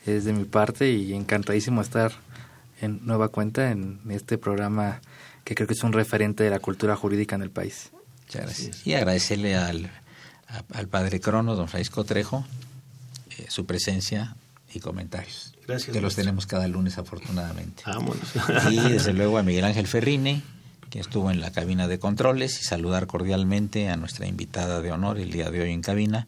[0.06, 2.12] es de mi parte y encantadísimo estar
[2.80, 5.00] en nueva cuenta en este programa
[5.44, 7.90] que creo que es un referente de la cultura jurídica en el país.
[8.26, 8.86] Muchas gracias.
[8.86, 9.90] Y agradecerle al,
[10.48, 12.46] a, al padre Crono, don Francisco Trejo,
[13.38, 14.36] eh, su presencia
[14.72, 15.51] y comentarios.
[15.66, 15.92] Gracias.
[15.92, 17.82] Que los tenemos cada lunes, afortunadamente.
[17.86, 18.28] Vámonos.
[18.70, 20.42] Y desde luego a Miguel Ángel Ferrine,
[20.90, 25.18] que estuvo en la cabina de controles, y saludar cordialmente a nuestra invitada de honor
[25.18, 26.26] el día de hoy en cabina,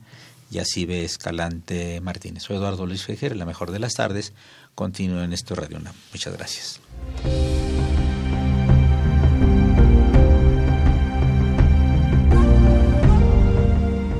[0.50, 2.44] Yacibe Escalante Martínez.
[2.44, 4.32] Soy Eduardo Luis Fejer, la mejor de las tardes.
[4.74, 5.94] Continúo en esto Radio UNAM.
[6.12, 6.80] Muchas gracias.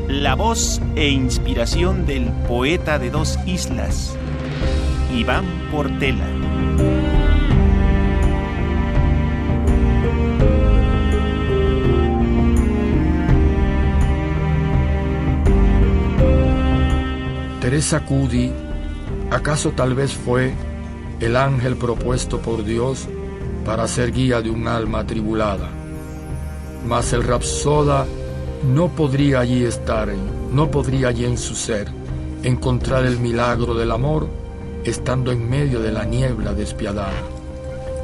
[0.08, 4.16] La voz e inspiración del poeta de dos islas,
[5.14, 6.26] Iván Portela.
[17.60, 18.52] Teresa Cudi,
[19.30, 20.52] ¿acaso tal vez fue
[21.20, 23.08] el ángel propuesto por Dios
[23.64, 25.70] para ser guía de un alma atribulada?
[26.88, 28.04] Mas el rapsoda
[28.66, 30.08] no podría allí estar,
[30.52, 31.86] no podría allí en su ser
[32.42, 34.43] encontrar el milagro del amor
[34.84, 37.22] estando en medio de la niebla despiadada.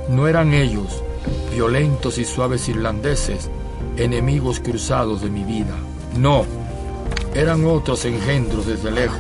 [0.09, 1.03] No eran ellos,
[1.53, 3.51] violentos y suaves irlandeses,
[3.97, 5.75] enemigos cruzados de mi vida.
[6.17, 6.45] No,
[7.35, 9.19] eran otros engendros desde lejos,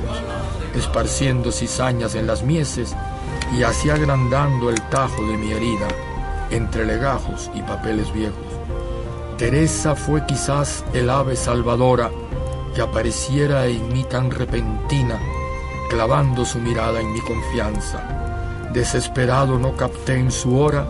[0.75, 2.95] esparciendo cizañas en las mieses
[3.57, 5.89] y así agrandando el tajo de mi herida
[6.51, 8.37] entre legajos y papeles viejos.
[9.39, 12.11] Teresa fue quizás el ave salvadora
[12.75, 15.19] que apareciera en mí tan repentina,
[15.91, 18.01] clavando su mirada en mi confianza.
[18.73, 20.87] Desesperado no capté en su hora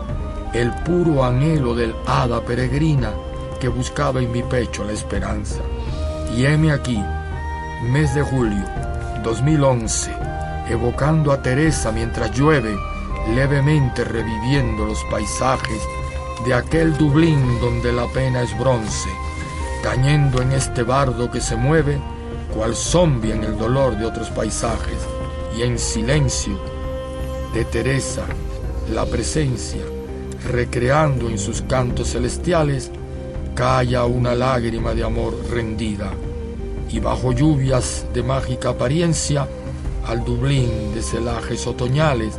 [0.53, 3.11] el puro anhelo del hada peregrina
[3.59, 5.63] que buscaba en mi pecho la esperanza.
[6.37, 7.03] Y heme aquí,
[7.91, 8.63] mes de julio
[9.25, 10.13] 2011,
[10.69, 12.77] evocando a Teresa mientras llueve,
[13.35, 15.83] levemente reviviendo los paisajes
[16.45, 19.09] de aquel Dublín donde la pena es bronce,
[19.83, 21.99] tañendo en este bardo que se mueve,
[22.55, 24.99] cual zombie en el dolor de otros paisajes,
[25.57, 26.59] y en silencio
[27.55, 28.25] de Teresa,
[28.93, 29.83] la presencia,
[30.51, 32.91] recreando en sus cantos celestiales,
[33.55, 36.13] calla una lágrima de amor rendida,
[36.89, 39.49] y bajo lluvias de mágica apariencia,
[40.07, 42.39] al Dublín de celajes otoñales,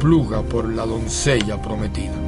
[0.00, 2.27] pluga por la doncella prometida.